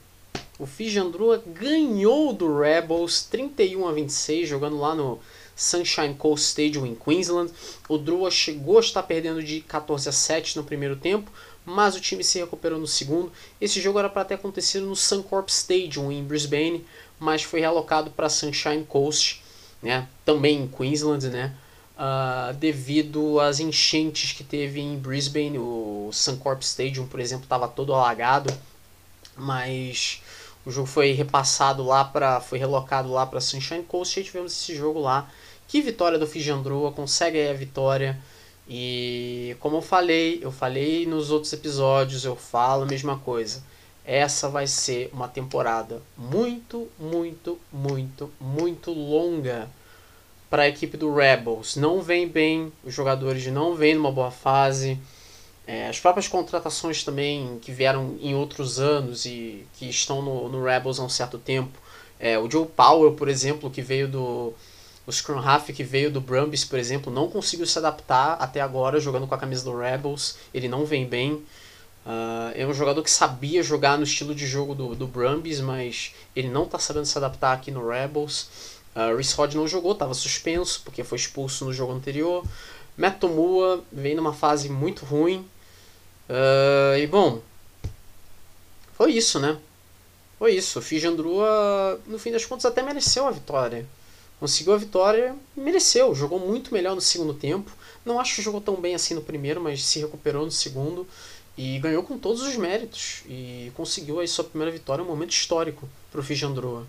[0.59, 5.21] O Fijandrua ganhou do Rebels 31 a 26, jogando lá no
[5.57, 7.53] Sunshine Coast Stadium em Queensland.
[7.89, 11.31] O Drua chegou a estar perdendo de 14 a 7 no primeiro tempo,
[11.65, 13.33] mas o time se recuperou no segundo.
[13.61, 16.85] Esse jogo era para ter acontecido no Suncorp Stadium em Brisbane,
[17.19, 19.43] mas foi realocado para Sunshine Coast,
[19.83, 21.55] né, também em Queensland, né,
[21.97, 25.59] uh, devido às enchentes que teve em Brisbane.
[25.59, 28.53] O Suncorp Stadium, por exemplo, estava todo alagado,
[29.37, 30.21] mas
[30.67, 34.75] o jogo foi repassado lá para, foi relocado lá para Sunshine Coast e tivemos esse
[34.75, 35.31] jogo lá
[35.69, 38.19] que vitória do Fijandrua, consegue aí a vitória.
[38.69, 43.62] E como eu falei, eu falei nos outros episódios, eu falo a mesma coisa.
[44.05, 49.69] Essa vai ser uma temporada muito, muito, muito, muito longa
[50.51, 51.77] para a equipe do Rebels.
[51.77, 54.99] Não vem bem, os jogadores não vêm numa boa fase.
[55.67, 60.62] É, as próprias contratações também que vieram em outros anos e que estão no, no
[60.62, 61.79] Rebels há um certo tempo.
[62.21, 64.55] É, o Joe Powell, por exemplo, que veio do,
[65.07, 68.99] o Scrum Half que veio do Brumbies, por exemplo, não conseguiu se adaptar até agora
[68.99, 70.37] jogando com a camisa do Rebels.
[70.53, 71.35] Ele não vem bem.
[72.07, 76.15] Uh, é um jogador que sabia jogar no estilo de jogo do, do Brumbies, mas
[76.35, 78.49] ele não está sabendo se adaptar aqui no Rebels.
[78.95, 82.45] Uh, Rhys Rod não jogou, estava suspenso porque foi expulso no jogo anterior.
[82.97, 85.47] Matt Tomua vem numa fase muito ruim.
[86.29, 87.43] Uh, e bom,
[88.97, 89.59] foi isso, né?
[90.39, 90.79] Foi isso.
[90.79, 93.87] O Fijandrua, no fim das contas, até mereceu a vitória.
[94.45, 96.15] Conseguiu a vitória, mereceu.
[96.15, 97.75] Jogou muito melhor no segundo tempo.
[98.05, 101.09] Não acho que jogou tão bem assim no primeiro, mas se recuperou no segundo.
[101.57, 103.23] E ganhou com todos os méritos.
[103.27, 106.87] E conseguiu aí sua primeira vitória, um momento histórico para o Fijandrua.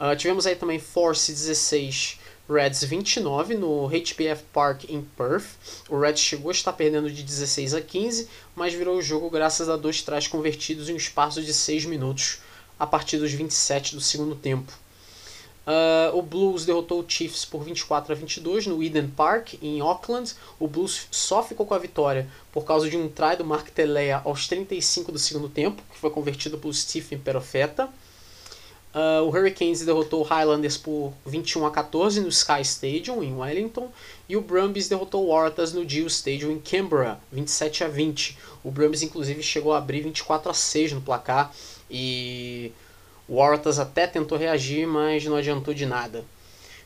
[0.00, 5.58] Uh, tivemos aí também Force 16, Reds 29 no HPF Park em Perth.
[5.90, 9.68] O Reds chegou a estar perdendo de 16 a 15, mas virou o jogo graças
[9.68, 12.38] a dois trás convertidos em um espaço de 6 minutos
[12.80, 14.72] a partir dos 27 do segundo tempo.
[15.66, 20.34] Uh, o Blues derrotou o Chiefs por 24 a 22 no Eden Park, em Auckland.
[20.58, 24.20] O Blues só ficou com a vitória por causa de um try do Mark Telea
[24.24, 27.88] aos 35 do segundo tempo, que foi convertido pelo Stephen Perofeta.
[28.94, 33.90] Uh, o Hurricanes derrotou o Highlanders por 21 a 14 no Sky Stadium, em Wellington.
[34.28, 38.38] E o Brumbies derrotou o Waratahs no Deal Stadium, em Canberra, 27 a 20.
[38.62, 41.52] O Brumbies, inclusive, chegou a abrir 24 a 6 no placar.
[41.90, 42.70] E
[43.28, 46.24] o até tentou reagir, mas não adiantou de nada.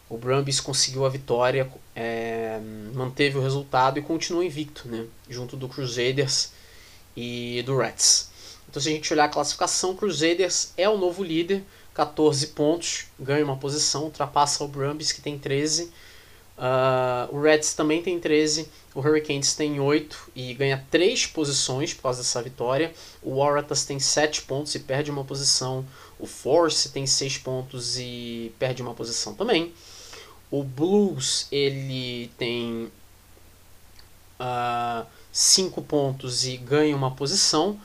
[0.08, 2.58] O Brumbies conseguiu a vitória, é,
[2.94, 5.04] manteve o resultado e continua invicto, né?
[5.28, 6.52] junto do Crusaders
[7.16, 8.30] e do Reds.
[8.68, 11.62] Então, se a gente olhar a classificação, o Crusaders é o novo líder
[11.98, 15.84] 14 pontos, ganha uma posição, ultrapassa o Brumbies que tem 13.
[15.84, 15.90] Uh,
[16.58, 22.02] ah, o Reds também tem 13, o Hurricanes tem 8 e ganha 3 posições por
[22.02, 22.92] causa dessa vitória.
[23.20, 25.84] O Waratahs tem 7 pontos e perde uma posição.
[26.18, 29.72] O Force tem 6 pontos e perde uma posição também.
[30.50, 32.90] O Blues ele tem
[35.32, 37.78] 5 uh, pontos e ganha uma posição.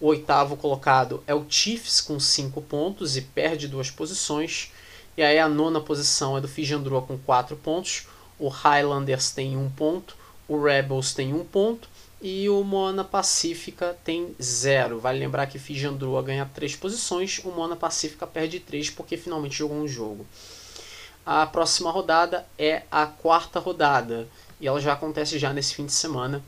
[0.00, 4.72] O oitavo colocado é o Chiefs com 5 pontos e perde duas posições.
[5.16, 8.06] E aí a nona posição é do Fijandrua com 4 pontos.
[8.38, 10.16] O Highlanders tem 1 um ponto.
[10.46, 11.88] O Rebels tem 1 um ponto.
[12.20, 14.98] E o Moana Pacífica tem 0.
[14.98, 17.40] Vale lembrar que Fijandrua ganha 3 posições.
[17.44, 20.26] O Moana Pacífica perde 3 porque finalmente jogou um jogo.
[21.24, 24.26] A próxima rodada é a quarta rodada.
[24.60, 26.42] E ela já acontece já nesse fim de semana.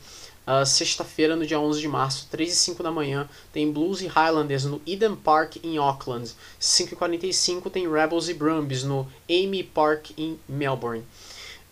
[0.45, 4.07] Uh, Sexta-feira, no dia 11 de março, 3 e 5 da manhã, tem Blues e
[4.07, 6.33] Highlanders no Eden Park em Auckland.
[6.59, 11.05] 5 e 45 tem Rebels e Brumbies no Amy Park em Melbourne.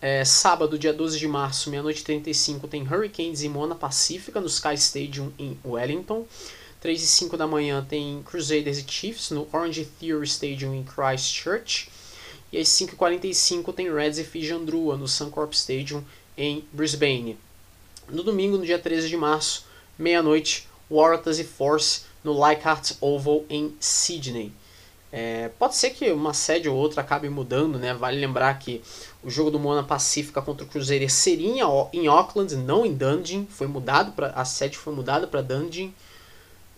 [0.02, 4.72] É, sábado, dia 12 de março, meia-noite 35, tem Hurricanes e Mona Pacífica no Sky
[4.74, 6.26] Stadium em Wellington.
[6.80, 11.90] 3 e 5 da manhã tem Crusaders e Chiefs no Orange Theory Stadium em Christchurch.
[12.50, 16.02] E às 5h45 tem Reds e Fijandrua no Suncorp Stadium
[16.34, 17.36] em Brisbane.
[18.08, 19.66] No domingo, no dia 13 de março,
[19.98, 24.50] meia-noite, Waratahs e Force no Leichhardt Oval em Sydney.
[25.12, 27.92] É, pode ser que uma sede ou outra acabe mudando, né?
[27.92, 28.80] Vale lembrar que
[29.24, 33.46] o jogo do Moana Pacífica contra o Cruzeiro seria em Auckland, não em Dundee.
[33.50, 35.92] Foi mudado para a sede foi mudada para Dundee,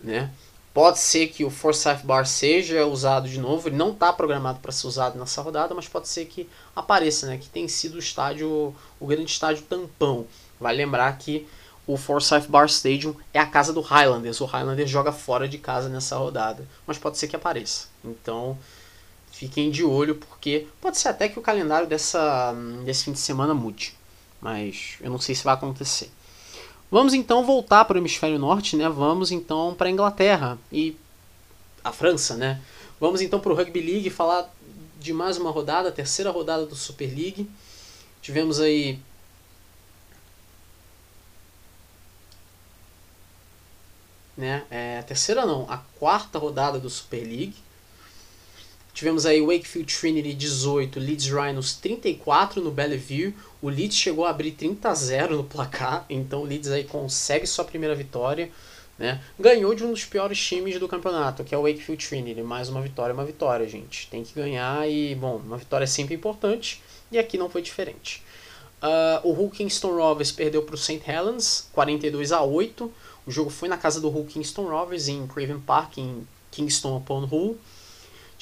[0.03, 0.31] né?
[0.73, 3.69] Pode ser que o Forsyth Bar seja usado de novo.
[3.69, 7.37] Ele não está programado para ser usado nessa rodada, mas pode ser que apareça, né?
[7.37, 10.27] Que tem sido o estádio, o grande estádio tampão.
[10.59, 11.47] Vai lembrar que
[11.87, 14.41] o Forsyth Bar Stadium é a casa do Highlanders.
[14.41, 17.92] O Highlanders joga fora de casa nessa rodada, mas pode ser que apareça.
[18.05, 18.59] Então
[19.31, 23.55] fiquem de olho, porque pode ser até que o calendário dessa, desse fim de semana
[23.55, 23.95] mude,
[24.41, 26.11] mas eu não sei se vai acontecer.
[26.91, 28.89] Vamos então voltar para o hemisfério norte, né?
[28.89, 30.97] Vamos então para a Inglaterra e
[31.83, 32.61] a França, né?
[33.01, 34.53] Vamos então para o Rugby League falar
[35.01, 37.51] de mais uma rodada, a terceira rodada do Super League.
[38.21, 39.01] Tivemos aí
[44.37, 44.65] né?
[44.71, 47.55] É, a terceira não, a quarta rodada do Super League.
[48.95, 53.35] Tivemos aí Wakefield Trinity 18, Leeds Rhinos 34 no Bellevue.
[53.61, 57.47] O Leeds chegou a abrir 30 a 0 no placar, então o Leeds aí consegue
[57.47, 58.51] sua primeira vitória.
[58.99, 59.21] Né?
[59.41, 62.43] Ganhou de um dos piores times do campeonato, que é o Wakefield Trinity.
[62.43, 64.09] Mais uma vitória, uma vitória, gente.
[64.09, 68.23] Tem que ganhar e, bom, uma vitória é sempre importante e aqui não foi diferente.
[68.83, 71.03] Uh, o Hull Kingston Rovers perdeu para o St.
[71.07, 72.93] Helens, 42 a 8.
[73.27, 77.29] O jogo foi na casa do Hull Kingston Rovers, em Craven Park, em Kingston upon
[77.31, 77.57] Hull.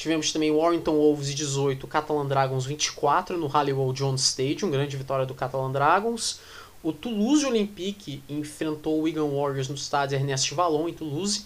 [0.01, 5.35] Tivemos também Warrington Wolves 18, Catalan Dragons 24 no Halliwell Jones Stadium, grande vitória do
[5.35, 6.41] Catalan Dragons.
[6.83, 11.45] O Toulouse Olympique enfrentou o Wigan Warriors no estádio Ernest Vallon, em Toulouse.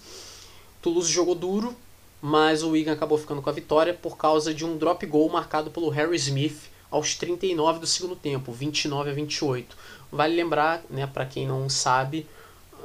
[0.81, 1.75] Toulouse jogou duro,
[2.21, 5.69] mas o Wigan acabou ficando com a vitória por causa de um drop goal marcado
[5.69, 9.75] pelo Harry Smith aos 39 do segundo tempo, 29 a 28.
[10.09, 12.25] Vale lembrar, né, para quem não sabe,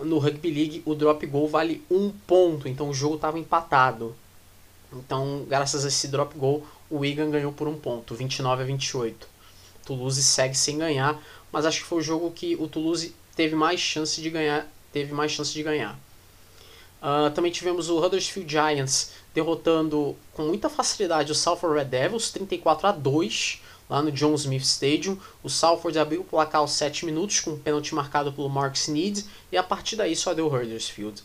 [0.03, 4.17] no Rugby League o drop goal vale um ponto, então o jogo estava empatado.
[4.93, 9.29] Então, graças a esse drop goal, o Wigan ganhou por um ponto, 29 a 28.
[9.85, 11.21] Toulouse segue sem ganhar,
[11.53, 15.13] mas acho que foi o jogo que o Toulouse teve mais chance de ganhar teve
[15.13, 15.99] mais chance de ganhar.
[17.01, 22.89] Uh, também tivemos o Huddersfield Giants derrotando com muita facilidade o Salford Red Devils, 34
[22.89, 25.17] a 2 lá no John Smith Stadium.
[25.43, 29.25] O Salford abriu o placar aos 7 minutos com um pênalti marcado pelo Mark Sneed
[29.51, 31.23] e a partir daí só deu Huddersfield.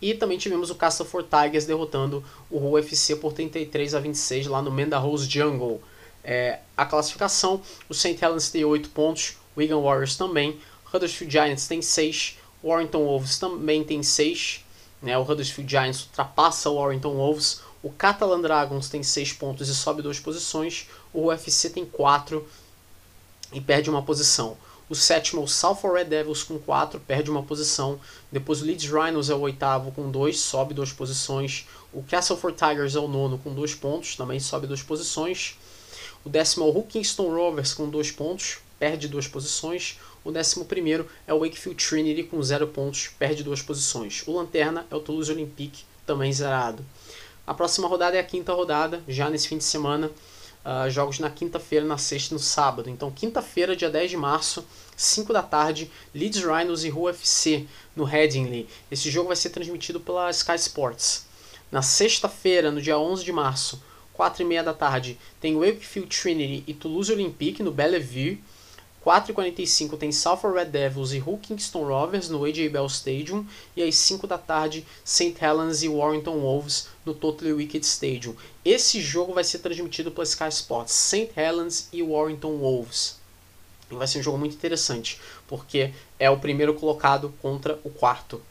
[0.00, 4.70] E também tivemos o Castleford Tigers derrotando o UFC por 33 a 26 lá no
[4.70, 5.82] Mendarose Jungle.
[6.24, 8.18] É, a classificação, o St.
[8.20, 10.58] Helens tem 8 pontos, o Wigan Warriors também,
[10.92, 14.64] Huddersfield Giants tem 6, o Warrington Wolves também tem 6,
[15.00, 19.74] né, o Huddersfield Giants ultrapassa o Warrington Wolves, o Catalan Dragons tem 6 pontos e
[19.74, 22.46] sobe 2 posições, o UFC tem 4
[23.52, 24.56] e perde uma posição.
[24.90, 28.00] O sétimo é o Salford Red Devils com 4, perde uma posição.
[28.32, 31.64] Depois o Leeds Rhinos é o oitavo com 2, sobe duas posições.
[31.92, 35.56] O Castleford Tigers é o nono com 2 pontos, também sobe duas posições.
[36.24, 39.96] O décimo é o Kingston Rovers com 2 pontos, perde duas posições.
[40.24, 44.24] O décimo primeiro é o Wakefield Trinity com 0 pontos, perde duas posições.
[44.26, 46.84] O Lanterna é o Toulouse Olympique, também zerado.
[47.46, 50.10] A próxima rodada é a quinta rodada, já nesse fim de semana.
[50.64, 52.90] Uh, jogos na quinta-feira, na sexta e no sábado.
[52.90, 54.64] Então, quinta-feira, dia 10 de março,
[54.96, 58.68] 5 da tarde, Leeds Rhinos e UFC no Headingley.
[58.90, 61.26] Esse jogo vai ser transmitido pela Sky Sports.
[61.72, 63.82] Na sexta-feira, no dia 11 de março,
[64.12, 68.38] 4 e meia da tarde, tem Wakefield Trinity e Toulouse Olympique no Bellevue.
[69.02, 73.46] 4h45 tem Salford Red Devils e Hull Kingston Rovers no AJ Bell Stadium.
[73.74, 75.34] E às 5 da tarde, St.
[75.40, 78.36] Helens e Warrington Wolves no Totally Wicked Stadium.
[78.64, 80.92] Esse jogo vai ser transmitido pela Sky Sports.
[80.92, 81.30] St.
[81.34, 83.16] Helens e Warrington Wolves.
[83.90, 88.42] E vai ser um jogo muito interessante, porque é o primeiro colocado contra o quarto.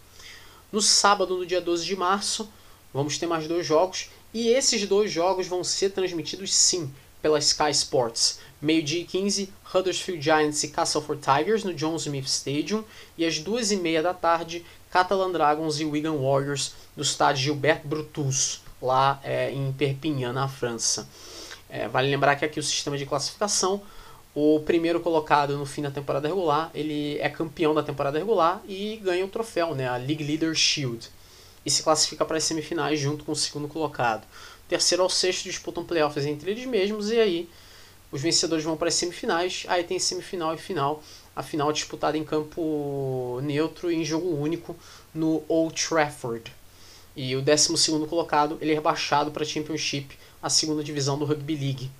[0.71, 2.49] No sábado, no dia 12 de março,
[2.93, 4.09] vamos ter mais dois jogos.
[4.33, 6.91] E esses dois jogos vão ser transmitidos sim
[7.21, 8.39] pela Sky Sports.
[8.61, 12.83] Meio-dia e 15, Huddersfield Giants e Castleford Tigers no John Smith Stadium.
[13.17, 17.81] E às duas e meia da tarde, Catalan Dragons e Wigan Warriors no estádio Gilbert
[17.85, 21.07] Brutus, lá é, em Perpignan, na França.
[21.69, 23.81] É, vale lembrar que aqui o sistema de classificação,
[24.33, 28.97] o primeiro colocado no fim da temporada regular, ele é campeão da temporada regular e
[28.97, 31.09] ganha o troféu, né, a League Leader Shield.
[31.65, 34.23] E se classifica para as semifinais junto com o segundo colocado.
[34.23, 37.49] O terceiro ao sexto disputam playoffs entre eles mesmos e aí
[38.11, 41.03] os vencedores vão para as semifinais, aí tem semifinal e final.
[41.35, 44.75] A final disputada em campo neutro e em jogo único
[45.13, 46.51] no Old Trafford.
[47.21, 51.53] E o 12 colocado ele é rebaixado para a Championship, a segunda divisão do Rugby
[51.53, 51.91] League.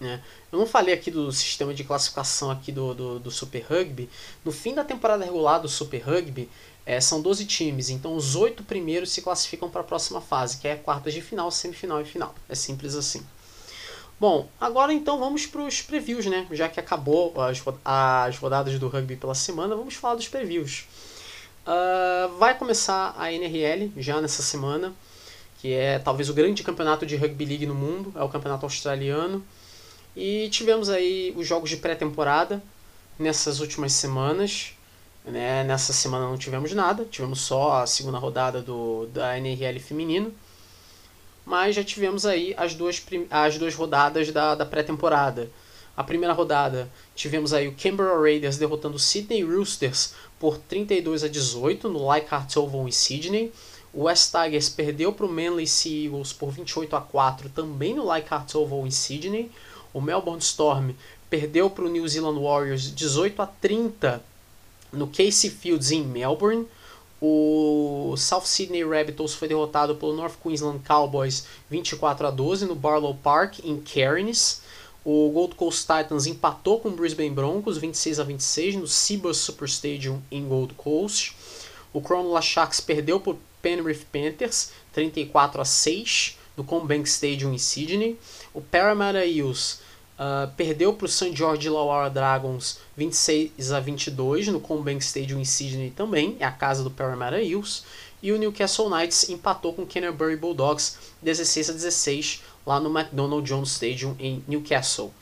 [0.00, 0.20] Né?
[0.50, 4.10] Eu não falei aqui do sistema de classificação aqui do, do, do Super Rugby.
[4.44, 6.50] No fim da temporada regular do Super Rugby,
[6.84, 10.66] é, são 12 times, então os oito primeiros se classificam para a próxima fase, que
[10.66, 12.34] é quartas de final, semifinal e final.
[12.48, 13.24] É simples assim.
[14.18, 16.44] Bom, agora então vamos para os previews, né?
[16.50, 20.86] Já que acabou as, as rodadas do rugby pela semana, vamos falar dos previews.
[21.66, 24.92] Uh, vai começar a NRL já nessa semana,
[25.58, 29.44] que é talvez o grande campeonato de rugby league no mundo, é o campeonato australiano.
[30.14, 32.62] E tivemos aí os jogos de pré-temporada
[33.18, 34.72] nessas últimas semanas.
[35.24, 35.64] Né?
[35.64, 40.32] Nessa semana não tivemos nada, tivemos só a segunda rodada do, da NRL feminino
[41.46, 43.00] mas já tivemos aí as duas,
[43.30, 45.48] as duas rodadas da, da pré-temporada.
[45.96, 51.28] A primeira rodada tivemos aí o Canberra Raiders derrotando o Sydney Roosters por 32 a
[51.28, 53.52] 18 no Leichhardt Oval em Sydney.
[53.92, 58.06] O West Tigers perdeu para o Manly Sea Eagles por 28 a 4 também no
[58.06, 59.50] Leichhardt Oval em Sydney.
[59.92, 60.90] O Melbourne Storm
[61.30, 64.22] perdeu para o New Zealand Warriors 18 a 30
[64.92, 66.66] no Casey Fields em Melbourne.
[67.20, 73.14] O South Sydney Rabbitohs foi derrotado pelo North Queensland Cowboys 24 a 12 no Barlow
[73.14, 74.60] Park em Cairns.
[75.08, 79.68] O Gold Coast Titans empatou com o Brisbane Broncos 26 a 26 no Cbus Super
[79.68, 81.36] Stadium em Gold Coast.
[81.92, 88.18] O Cronulla Sharks perdeu por Penrith Panthers 34 a 6 no Combank Stadium em Sydney.
[88.52, 89.86] O Parramatta Eels
[90.16, 91.36] Uh, perdeu para o St.
[91.36, 96.82] George Illawarra Dragons 26 a 22 no Combank Stadium em Sydney também, é a casa
[96.82, 97.84] do Parramatta Eels.
[98.26, 103.46] E o Newcastle Knights empatou com o Canterbury Bulldogs 16 a 16 lá no McDonald
[103.46, 105.14] Jones Stadium em Newcastle.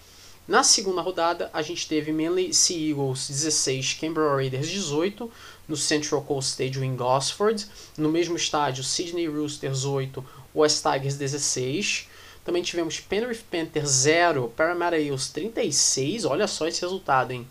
[0.48, 5.30] Na segunda rodada, a gente teve Manly Sea Eagles 16, Canberra Raiders 18,
[5.68, 7.66] no Central Coast Stadium em Gosford.
[7.98, 10.24] No mesmo estádio, Sydney Roosters 8,
[10.54, 12.08] West Tigers 16.
[12.42, 16.24] Também tivemos Penrith Panthers 0, Parramatta Eels 36.
[16.24, 17.46] Olha só esse resultado, hein?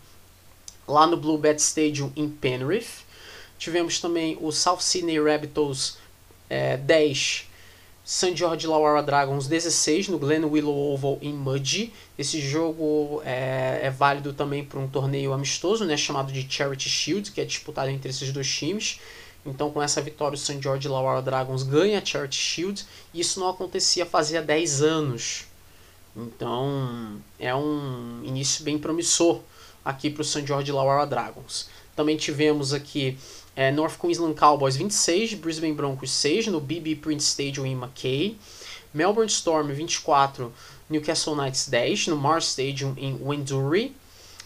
[0.88, 3.03] Lá no Bluebet Stadium em Penrith.
[3.58, 5.96] Tivemos também o South Sydney Rabbitohs
[6.48, 7.46] é, 10,
[8.04, 8.36] St.
[8.36, 11.90] George Illawarra Dragons 16 no Glen Willow Oval em Mudgee.
[12.18, 17.32] Esse jogo é, é válido também para um torneio amistoso, né, chamado de Charity Shield,
[17.32, 19.00] que é disputado entre esses dois times.
[19.46, 20.60] Então, com essa vitória, o St.
[20.60, 22.84] George Illawarra Dragons ganha a Charity Shield.
[23.14, 25.46] E isso não acontecia fazia 10 anos.
[26.14, 29.40] Então, é um início bem promissor
[29.82, 30.46] aqui para o St.
[30.46, 31.68] George Illawarra Dragons.
[31.96, 33.18] Também tivemos aqui
[33.56, 38.36] é, North Queensland Cowboys 26, Brisbane Broncos 6 no BB Prince Stadium em Mackay.
[38.92, 40.52] Melbourne Storm 24,
[40.88, 43.94] Newcastle Knights 10 no Mars Stadium em Windurri.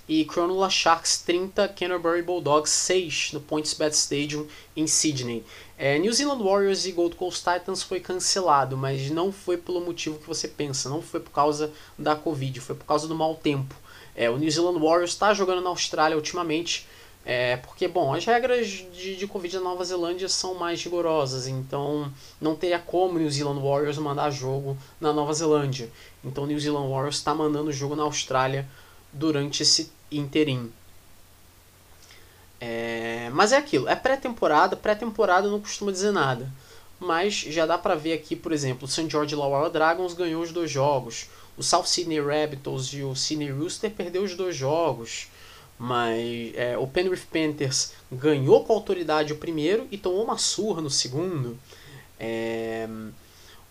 [0.09, 5.45] E Cronulla Sharks 30, Canterbury Bulldogs 6 no PointsBet Stadium em Sydney.
[5.77, 10.19] É, New Zealand Warriors e Gold Coast Titans foi cancelado, mas não foi pelo motivo
[10.19, 13.75] que você pensa, não foi por causa da Covid, foi por causa do mau tempo.
[14.17, 16.87] É, o New Zealand Warriors está jogando na Austrália ultimamente,
[17.31, 22.11] é, porque, bom, as regras de, de Covid na Nova Zelândia são mais rigorosas, então
[22.41, 25.91] não teria como New Zealand Warriors mandar jogo na Nova Zelândia.
[26.25, 28.67] Então New Zealand Warriors está mandando jogo na Austrália
[29.13, 30.73] durante esse interim.
[32.59, 36.51] É, mas é aquilo, é pré-temporada, pré-temporada não costuma dizer nada.
[36.99, 39.07] Mas já dá pra ver aqui, por exemplo, o St.
[39.07, 41.29] George Illawarra Dragons ganhou os dois jogos.
[41.59, 45.29] O South Sydney Rabbitohs e o Sydney Rooster perdeu os dois jogos.
[45.79, 50.91] Mas é, o Penrith Panthers ganhou com autoridade o primeiro e tomou uma surra no
[50.91, 51.59] segundo.
[52.19, 52.89] É,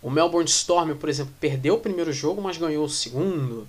[0.01, 3.68] o Melbourne Storm, por exemplo, perdeu o primeiro jogo, mas ganhou o segundo.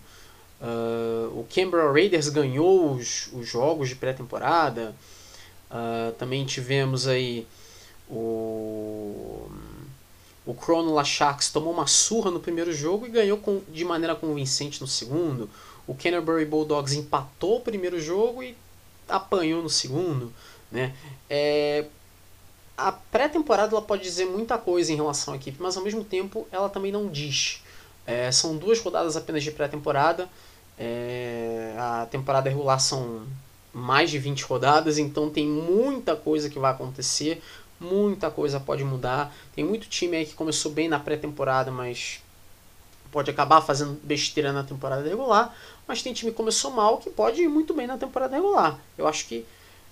[0.60, 4.94] Uh, o Canberra Raiders ganhou os, os jogos de pré-temporada.
[5.70, 7.46] Uh, também tivemos aí
[8.08, 9.50] o,
[10.46, 14.80] o Cronulla Sharks tomou uma surra no primeiro jogo e ganhou com, de maneira convincente
[14.80, 15.48] no segundo.
[15.88, 18.54] O Canterbury Bulldogs empatou o primeiro jogo e
[19.08, 20.30] apanhou no segundo.
[20.70, 20.94] Né?
[21.30, 21.86] É,
[22.76, 26.46] a pré-temporada ela pode dizer muita coisa em relação à equipe, mas ao mesmo tempo
[26.52, 27.64] ela também não diz.
[28.06, 30.28] É, são duas rodadas apenas de pré-temporada.
[30.78, 33.26] É, a temporada regular são
[33.72, 37.42] mais de 20 rodadas, então tem muita coisa que vai acontecer,
[37.80, 39.34] muita coisa pode mudar.
[39.54, 42.20] Tem muito time aí que começou bem na pré-temporada, mas
[43.10, 45.54] pode acabar fazendo besteira na temporada regular.
[45.86, 48.78] Mas tem time que começou mal que pode ir muito bem na temporada regular.
[48.96, 49.44] Eu acho que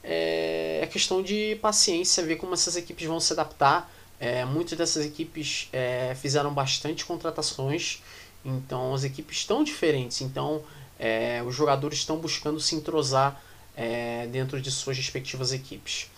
[0.03, 3.91] é, é questão de paciência, ver como essas equipes vão se adaptar.
[4.19, 8.03] É, muitas dessas equipes é, fizeram bastante contratações,
[8.43, 10.21] então as equipes estão diferentes.
[10.21, 10.63] Então
[10.99, 13.41] é, os jogadores estão buscando se entrosar
[13.77, 16.11] é, dentro de suas respectivas equipes.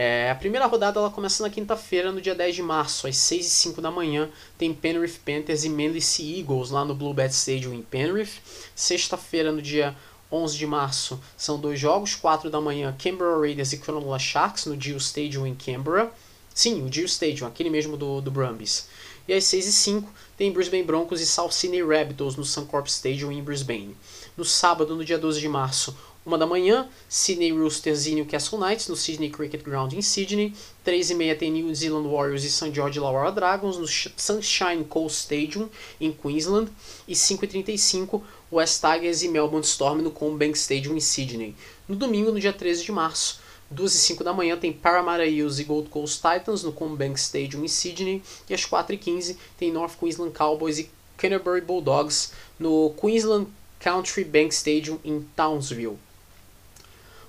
[0.00, 3.44] É, a primeira rodada ela começa na quinta-feira, no dia 10 de março, às 6
[3.44, 4.30] e 5 da manhã.
[4.56, 8.40] Tem Penrith Panthers e Manly Eagles lá no Bluebet Stadium em Penrith.
[8.76, 9.96] Sexta-feira, no dia
[10.30, 12.14] 11 de março, são dois jogos.
[12.14, 16.12] 4 da manhã, Canberra Raiders e Cronulla Sharks no Geo Stadium em Canberra.
[16.54, 18.86] Sim, o Geo Stadium, aquele mesmo do, do Brumbies.
[19.26, 23.32] E às 6 e 5 tem Brisbane Broncos e South Sydney Rabbitohs no Suncorp Stadium
[23.32, 23.96] em Brisbane.
[24.36, 25.96] No sábado, no dia 12 de março,
[26.28, 30.54] uma da manhã, Sydney Roosters e Newcastle Knights no Sydney Cricket Ground em Sydney.
[30.84, 32.70] 3 e meia tem New Zealand Warriors e St.
[32.70, 36.70] George Illawarra Dragons no Sunshine Coast Stadium em Queensland.
[37.08, 38.22] E 5 e 35
[38.52, 41.56] West Tigers e Melbourne Storm no Combank Stadium em Sydney.
[41.88, 45.58] No domingo, no dia 13 de março, 2 e 5 da manhã tem Parramatta Eels
[45.58, 48.22] e Gold Coast Titans no Combank Stadium em Sydney.
[48.50, 53.46] E às 4 e 15 tem North Queensland Cowboys e Canterbury Bulldogs no Queensland
[53.80, 55.98] Country Bank Stadium em Townsville.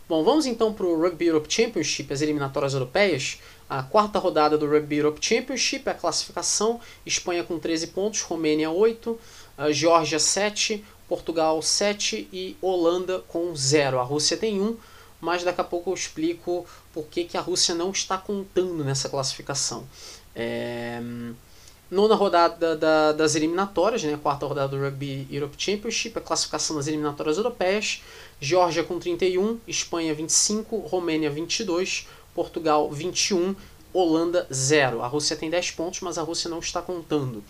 [0.10, 3.38] Bom, vamos então para o Rugby Europe Championship, as eliminatórias europeias.
[3.70, 9.20] A quarta rodada do Rugby Europe Championship, a classificação: Espanha com 13 pontos, Romênia 8,
[9.70, 14.00] Geórgia 7, Portugal 7 e Holanda com 0.
[14.00, 14.78] A Rússia tem 1,
[15.22, 19.10] mas daqui a pouco eu explico por que, que a Rússia não está contando nessa
[19.10, 19.88] classificação.
[20.36, 21.00] É
[21.90, 26.88] nona rodada da, das eliminatórias, né, quarta rodada do Rugby Europe Championship, a classificação das
[26.88, 28.04] eliminatórias europeias,
[28.42, 33.54] Geórgia com 31, Espanha 25, Romênia 22, Portugal 21,
[33.92, 35.02] Holanda 0.
[35.02, 37.44] A Rússia tem 10 pontos, mas a Rússia não está contando.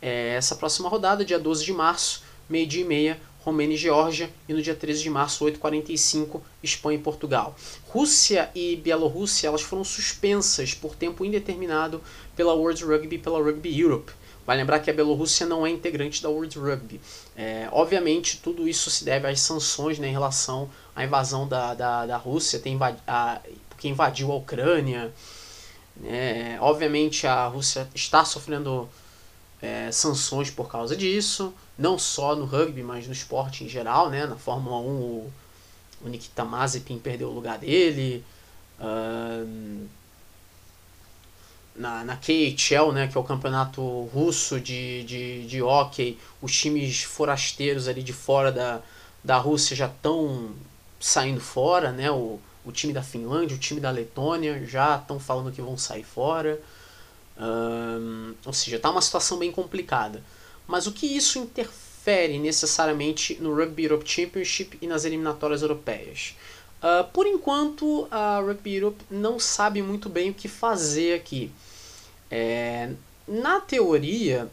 [0.00, 4.52] É, essa próxima rodada, dia 12 de março, meio-dia e meia, Romênia e Geórgia, e
[4.52, 7.56] no dia 13 de março, 8h45, Espanha e Portugal.
[7.88, 12.02] Rússia e Bielorrússia foram suspensas por tempo indeterminado
[12.36, 14.12] pela World Rugby e pela Rugby Europe.
[14.46, 17.00] Vai lembrar que a Bielorrússia não é integrante da World Rugby.
[17.36, 22.06] É, obviamente, tudo isso se deve às sanções né, em relação à invasão da, da,
[22.06, 23.40] da Rússia, tem invadi a,
[23.76, 25.12] que invadiu a Ucrânia.
[26.04, 28.88] É, obviamente, a Rússia está sofrendo
[29.60, 34.26] é, sanções por causa disso, não só no rugby, mas no esporte em geral, né?
[34.26, 35.32] Na Fórmula 1 o,
[36.04, 38.24] o Nikita Mazepin perdeu o lugar dele.
[38.78, 39.86] Uh,
[41.78, 43.82] na, na KHL, né, que é o campeonato
[44.12, 48.80] russo de, de, de hockey, os times forasteiros ali de fora da,
[49.22, 50.50] da Rússia já estão
[51.00, 52.10] saindo fora, né?
[52.10, 56.02] O, o time da Finlândia, o time da Letônia já estão falando que vão sair
[56.02, 56.60] fora.
[58.44, 60.22] Ou seja, está uma situação bem complicada.
[60.66, 66.34] Mas o que isso interfere necessariamente no Rugby Europe Championship e nas eliminatórias europeias?
[66.82, 71.52] Uh, por enquanto, a Rugby Europe não sabe muito bem o que fazer aqui.
[72.30, 72.90] É,
[73.26, 74.50] na teoria,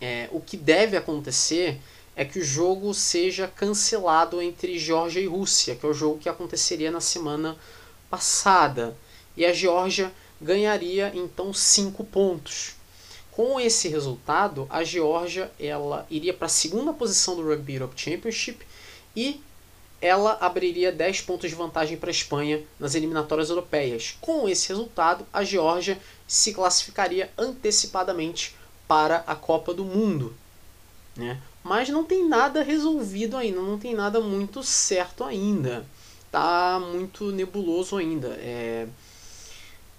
[0.00, 1.78] é, o que deve acontecer
[2.14, 6.28] é que o jogo seja cancelado entre Geórgia e Rússia, que é o jogo que
[6.28, 7.56] aconteceria na semana
[8.10, 8.96] passada.
[9.36, 12.74] E a Geórgia ganharia então 5 pontos.
[13.30, 18.66] Com esse resultado, a Geórgia ela iria para a segunda posição do Rugby Europe Championship
[19.14, 19.40] e
[20.00, 24.16] ela abriria 10 pontos de vantagem para a Espanha nas eliminatórias europeias.
[24.20, 28.54] Com esse resultado, a Geórgia se classificaria antecipadamente
[28.86, 30.34] para a Copa do Mundo.
[31.16, 31.40] Né?
[31.64, 35.84] Mas não tem nada resolvido ainda, não tem nada muito certo ainda.
[36.30, 38.28] Tá muito nebuloso ainda.
[38.40, 38.86] É,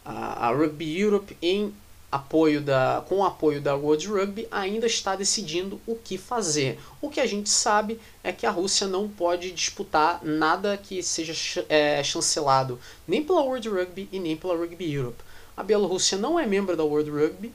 [0.06, 1.74] a, a Rugby Europe, em
[2.12, 6.80] apoio da, com o apoio da World Rugby, ainda está decidindo o que fazer.
[7.02, 11.64] O que a gente sabe é que a Rússia não pode disputar nada que seja
[11.70, 15.24] é, chancelado nem pela World Rugby e nem pela Rugby Europe.
[15.56, 17.52] A Bielorrússia não é membro da World Rugby,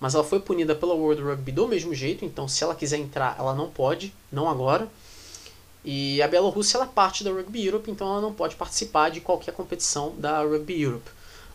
[0.00, 3.36] mas ela foi punida pela World Rugby do mesmo jeito, então se ela quiser entrar,
[3.38, 4.88] ela não pode, não agora.
[5.84, 9.54] E a Bielorrússia é parte da Rugby Europe, então ela não pode participar de qualquer
[9.54, 11.08] competição da Rugby Europe.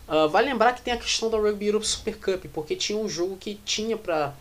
[0.08, 3.08] Uh, vale lembrar que tem a questão da Rugby Europe Super Cup, porque tinha um
[3.08, 4.34] jogo que tinha para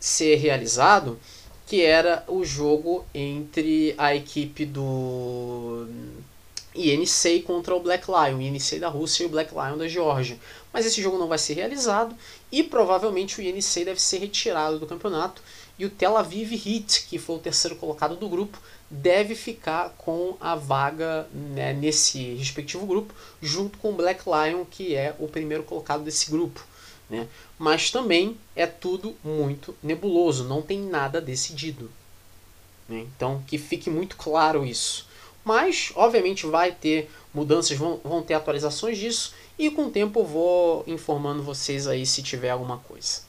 [0.00, 1.18] ser realizado,
[1.66, 5.86] que era o jogo entre a equipe do
[6.74, 10.38] INC contra o Black Lion, o INC da Rússia e o Black Lion da Geórgia.
[10.72, 12.16] Mas esse jogo não vai ser realizado
[12.50, 15.42] e provavelmente o INC deve ser retirado do campeonato
[15.78, 18.58] e o Tel Aviv Heat, que foi o terceiro colocado do grupo,
[18.90, 24.94] deve ficar com a vaga né, nesse respectivo grupo, junto com o Black Lion, que
[24.94, 26.64] é o primeiro colocado desse grupo.
[27.10, 27.26] Né?
[27.58, 31.90] Mas também é tudo muito nebuloso, não tem nada decidido.
[32.88, 33.06] Né?
[33.14, 35.06] Então, que fique muito claro isso.
[35.44, 40.24] Mas, obviamente, vai ter mudanças, vão, vão ter atualizações disso, e com o tempo eu
[40.24, 43.27] vou informando vocês aí se tiver alguma coisa.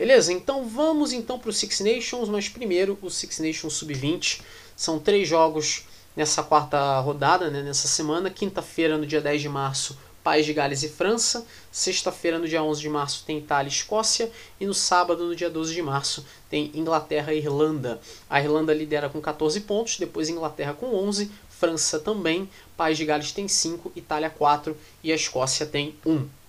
[0.00, 0.32] Beleza?
[0.32, 4.40] Então vamos então para o Six Nations, mas primeiro o Six Nations Sub-20.
[4.74, 5.84] São três jogos
[6.16, 8.30] nessa quarta rodada, né, nessa semana.
[8.30, 11.46] Quinta-feira, no dia 10 de março, País de Gales e França.
[11.70, 14.32] Sexta-feira, no dia 11 de março, tem Itália e Escócia.
[14.58, 18.00] E no sábado, no dia 12 de março, tem Inglaterra e Irlanda.
[18.30, 23.32] A Irlanda lidera com 14 pontos, depois Inglaterra com 11, França também, País de Gales
[23.32, 24.74] tem 5, Itália 4
[25.04, 26.39] e a Escócia tem 1.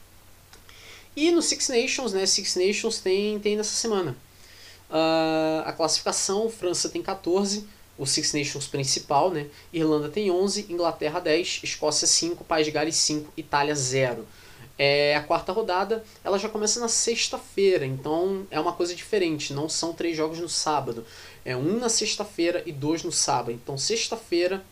[1.15, 2.25] E no Six Nations, né?
[2.25, 4.15] Six Nations tem, tem nessa semana.
[4.89, 7.65] Uh, a classificação, França tem 14,
[7.97, 9.47] o Six Nations principal, né?
[9.71, 14.25] Irlanda tem 11, Inglaterra 10, Escócia 5, País de Gales 5, Itália 0.
[14.77, 19.53] É, a quarta rodada ela já começa na sexta-feira, então é uma coisa diferente.
[19.53, 21.05] Não são três jogos no sábado,
[21.45, 23.51] é um na sexta-feira e dois no sábado.
[23.51, 24.63] Então, sexta-feira,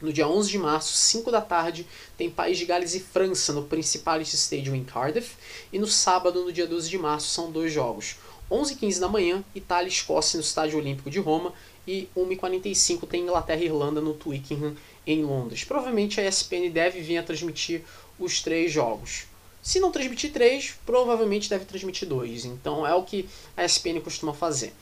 [0.00, 1.86] no dia 11 de março, 5 da tarde,
[2.16, 5.36] tem País de Gales e França no Principality Stadium em Cardiff.
[5.72, 8.16] E no sábado, no dia 12 de março, são dois jogos.
[8.50, 11.52] 11 e 15 da manhã, Itália e Escócia no Estádio Olímpico de Roma.
[11.86, 15.64] E 1h45 tem Inglaterra e Irlanda no Twickenham, em Londres.
[15.64, 17.82] Provavelmente a ESPN deve vir a transmitir
[18.18, 19.24] os três jogos.
[19.62, 22.44] Se não transmitir três, provavelmente deve transmitir dois.
[22.44, 24.72] Então é o que a ESPN costuma fazer.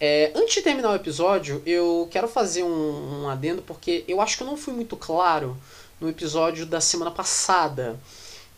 [0.00, 4.36] É, antes de terminar o episódio, eu quero fazer um, um adendo porque eu acho
[4.36, 5.56] que eu não fui muito claro
[6.00, 7.98] no episódio da semana passada,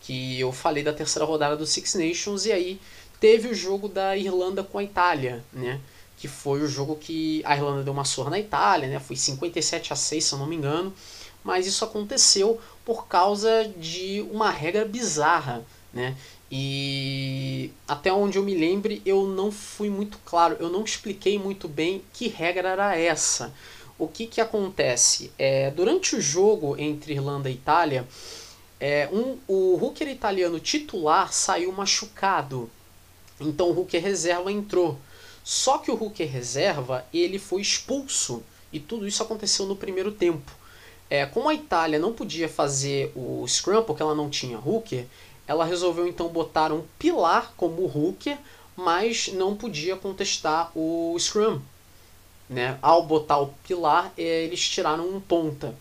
[0.01, 2.81] que eu falei da terceira rodada do Six Nations e aí
[3.19, 5.79] teve o jogo da Irlanda com a Itália, né?
[6.17, 8.99] Que foi o jogo que a Irlanda deu uma surra na Itália, né?
[8.99, 10.93] Foi 57 a 6, se eu não me engano.
[11.43, 16.15] Mas isso aconteceu por causa de uma regra bizarra, né?
[16.51, 21.67] E até onde eu me lembre, eu não fui muito claro, eu não expliquei muito
[21.67, 23.53] bem que regra era essa.
[23.99, 25.31] O que, que acontece?
[25.37, 28.07] É, durante o jogo entre Irlanda e Itália,
[28.79, 32.69] é, um, o hooker italiano titular saiu machucado.
[33.39, 34.97] Então o hooker reserva entrou.
[35.43, 38.43] Só que o hooker reserva ele foi expulso.
[38.71, 40.51] E tudo isso aconteceu no primeiro tempo.
[41.09, 45.05] É, como a Itália não podia fazer o scrum porque ela não tinha hooker,
[45.47, 48.37] ela resolveu então botar um pilar como hooker,
[48.75, 51.61] mas não podia contestar o scrum.
[52.49, 52.77] Né?
[52.81, 55.75] Ao botar o pilar, é, eles tiraram um ponta.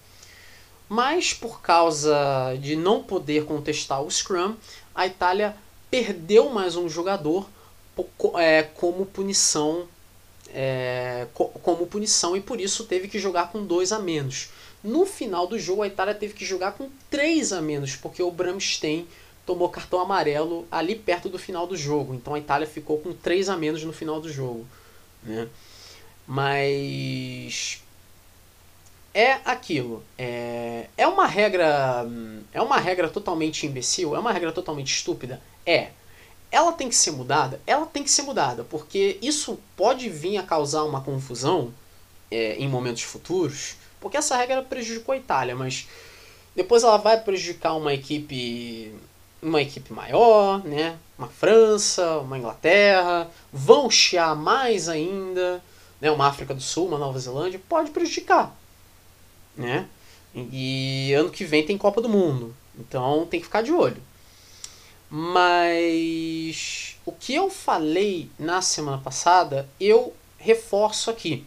[0.88, 2.14] Mas por causa
[2.60, 4.54] de não poder contestar o scrum,
[4.94, 5.56] a Itália
[5.90, 7.48] perdeu mais um jogador
[8.36, 9.88] é, como punição
[10.58, 14.48] é, como punição e por isso teve que jogar com dois a menos.
[14.82, 18.30] No final do jogo, a Itália teve que jogar com três a menos, porque o
[18.30, 19.06] Bramstein
[19.46, 22.14] tomou cartão amarelo ali perto do final do jogo.
[22.14, 24.66] Então a Itália ficou com três a menos no final do jogo.
[25.22, 25.48] Né?
[26.26, 27.80] Mas
[29.14, 30.02] é aquilo.
[30.18, 32.04] É, é uma regra.
[32.52, 34.14] É uma regra totalmente imbecil?
[34.14, 35.40] É uma regra totalmente estúpida?
[35.64, 35.90] É.
[36.50, 37.60] Ela tem que ser mudada?
[37.66, 41.72] Ela tem que ser mudada, porque isso pode vir a causar uma confusão
[42.30, 45.88] é, em momentos futuros, porque essa regra prejudicou a Itália, mas
[46.54, 48.94] depois ela vai prejudicar uma equipe
[49.42, 50.98] uma equipe maior, né?
[51.18, 55.62] Uma França, uma Inglaterra, vão chiar mais ainda,
[56.00, 56.10] né?
[56.10, 58.56] Uma África do Sul, uma Nova Zelândia, pode prejudicar,
[59.56, 59.88] né?
[60.34, 64.02] E ano que vem tem Copa do Mundo, então tem que ficar de olho.
[65.08, 71.46] Mas o que eu falei na semana passada, eu reforço aqui.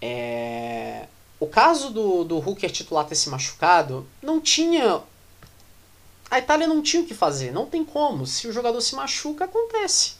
[0.00, 1.06] É...
[1.40, 5.02] O caso do, do Hooker titular ter se machucado não tinha.
[6.30, 8.26] A Itália não tinha o que fazer, não tem como.
[8.26, 10.14] Se o jogador se machuca, acontece.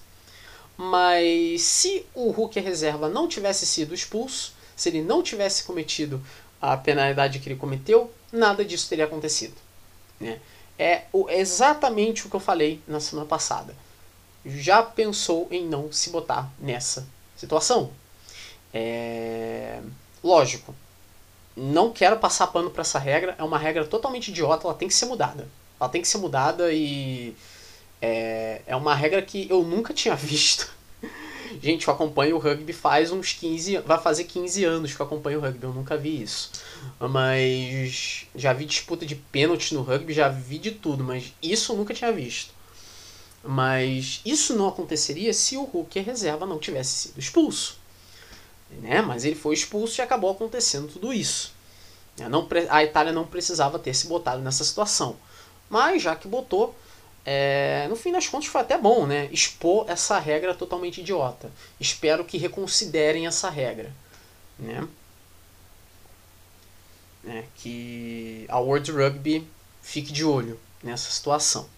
[0.77, 6.25] Mas se o Hooker reserva não tivesse sido expulso, se ele não tivesse cometido
[6.61, 9.55] a penalidade que ele cometeu, nada disso teria acontecido.
[10.21, 10.41] Né?
[10.77, 13.77] é exatamente o que eu falei na semana passada.
[14.45, 17.07] Já pensou em não se botar nessa
[17.37, 17.93] situação?
[18.73, 19.81] É...
[20.23, 20.75] Lógico,
[21.57, 24.95] não quero passar pano para essa regra, é uma regra totalmente idiota, ela tem que
[24.95, 25.47] ser mudada.
[25.81, 27.35] Ela tem que ser mudada e
[28.01, 30.75] é, é uma regra que eu nunca tinha visto
[31.63, 35.39] Gente, eu acompanho o rugby faz uns 15, vai fazer 15 anos que eu acompanho
[35.39, 36.51] o rugby, eu nunca vi isso.
[36.99, 41.77] Mas já vi disputa de pênalti no rugby, já vi de tudo, mas isso eu
[41.77, 42.53] nunca tinha visto.
[43.43, 47.79] Mas isso não aconteceria se o Hulk reserva não tivesse sido expulso.
[48.81, 49.03] Né?
[49.03, 51.53] Mas ele foi expulso e acabou acontecendo tudo isso.
[52.31, 55.17] Não, a Itália não precisava ter se botado nessa situação.
[55.75, 56.73] Mas já que botou,
[57.27, 59.29] é, no fim das contas foi até bom, né?
[59.33, 61.51] Expor essa regra totalmente idiota.
[61.81, 63.93] Espero que reconsiderem essa regra,
[64.57, 64.87] né?
[67.27, 69.49] É, que a World Rugby
[69.83, 71.69] fique de olho nessa situação.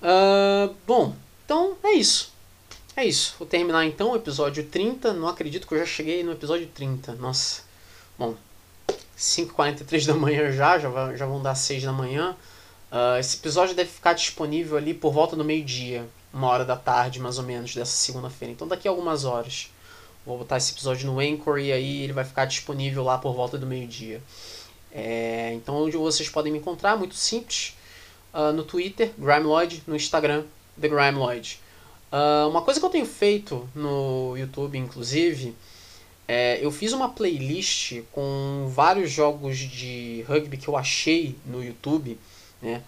[0.00, 1.14] Uh, bom,
[1.44, 2.32] então é isso.
[2.96, 3.34] É isso.
[3.38, 5.12] Vou terminar então o episódio 30.
[5.12, 7.16] Não acredito que eu já cheguei no episódio 30.
[7.16, 7.64] Nossa.
[8.18, 8.34] Bom,
[9.18, 12.36] 5h43 da manhã já, já, já vão dar 6 da manhã.
[12.90, 17.20] Uh, esse episódio deve ficar disponível ali por volta do meio-dia, uma hora da tarde,
[17.20, 18.52] mais ou menos, dessa segunda-feira.
[18.52, 19.70] Então, daqui a algumas horas.
[20.24, 23.56] Vou botar esse episódio no Anchor e aí ele vai ficar disponível lá por volta
[23.56, 24.22] do meio-dia.
[24.92, 27.74] É, então, onde vocês podem me encontrar, muito simples.
[28.32, 30.44] Uh, no Twitter, Grimeloid, no Instagram,
[30.78, 31.58] The Grimeloid.
[32.12, 35.56] Uh, uma coisa que eu tenho feito no YouTube, inclusive,
[36.28, 42.18] é, eu fiz uma playlist com vários jogos de rugby que eu achei no YouTube
[42.60, 42.82] né?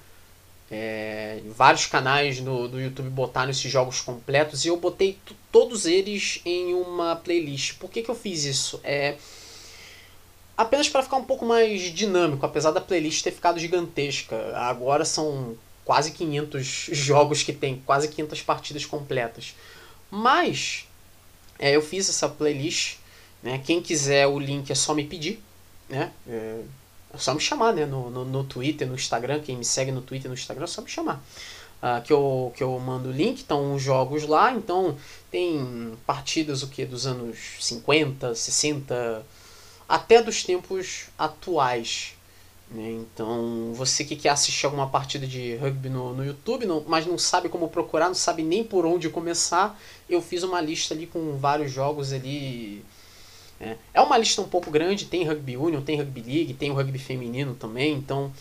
[0.72, 5.18] É, vários canais no, do YouTube botaram esses jogos completos e eu botei
[5.50, 7.74] todos eles em uma playlist.
[7.74, 8.80] Por que, que eu fiz isso?
[8.84, 9.16] É
[10.56, 14.56] apenas para ficar um pouco mais dinâmico, apesar da playlist ter ficado gigantesca.
[14.56, 19.56] Agora são quase 500 jogos que tem, quase 500 partidas completas.
[20.08, 20.86] Mas
[21.58, 22.99] é, eu fiz essa playlist.
[23.42, 23.58] Né?
[23.64, 25.42] Quem quiser o link é só me pedir.
[25.88, 26.12] Né?
[26.28, 26.62] É,
[27.12, 27.86] é só me chamar, né?
[27.86, 29.40] No, no, no, Twitter, no Instagram.
[29.40, 31.22] Quem me segue no Twitter, no Instagram, é só me chamar.
[31.82, 34.52] Uh, que, eu, que eu mando o link, estão os jogos lá.
[34.52, 34.96] Então,
[35.30, 39.24] tem partidas o que dos anos 50, 60,
[39.88, 42.14] até dos tempos atuais.
[42.70, 42.92] Né?
[42.92, 47.18] Então, você que quer assistir alguma partida de rugby no, no YouTube, não, mas não
[47.18, 51.36] sabe como procurar, não sabe nem por onde começar, eu fiz uma lista ali com
[51.36, 52.84] vários jogos ali
[53.60, 56.74] é, é uma lista um pouco grande, tem Rugby Union, tem Rugby League, tem o
[56.74, 58.32] rugby feminino também, então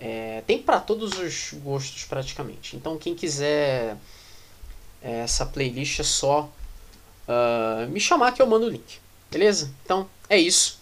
[0.00, 2.74] é, tem para todos os gostos praticamente.
[2.74, 3.96] Então quem quiser
[5.02, 6.50] é, essa playlist é só
[7.28, 8.98] uh, me chamar que eu mando o link,
[9.30, 9.70] beleza?
[9.84, 10.80] Então é isso.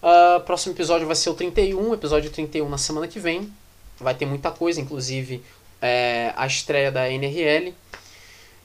[0.00, 3.52] Uh, próximo episódio vai ser o 31, episódio 31 na semana que vem.
[3.98, 5.42] Vai ter muita coisa, inclusive
[5.80, 7.74] é, a estreia da NRL.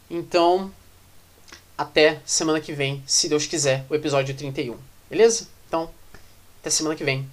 [0.10, 0.72] Então,
[1.78, 4.78] até semana que vem, se Deus quiser, o episódio 31.
[5.10, 5.48] Beleza?
[5.68, 5.90] Então,
[6.60, 7.30] até semana que vem.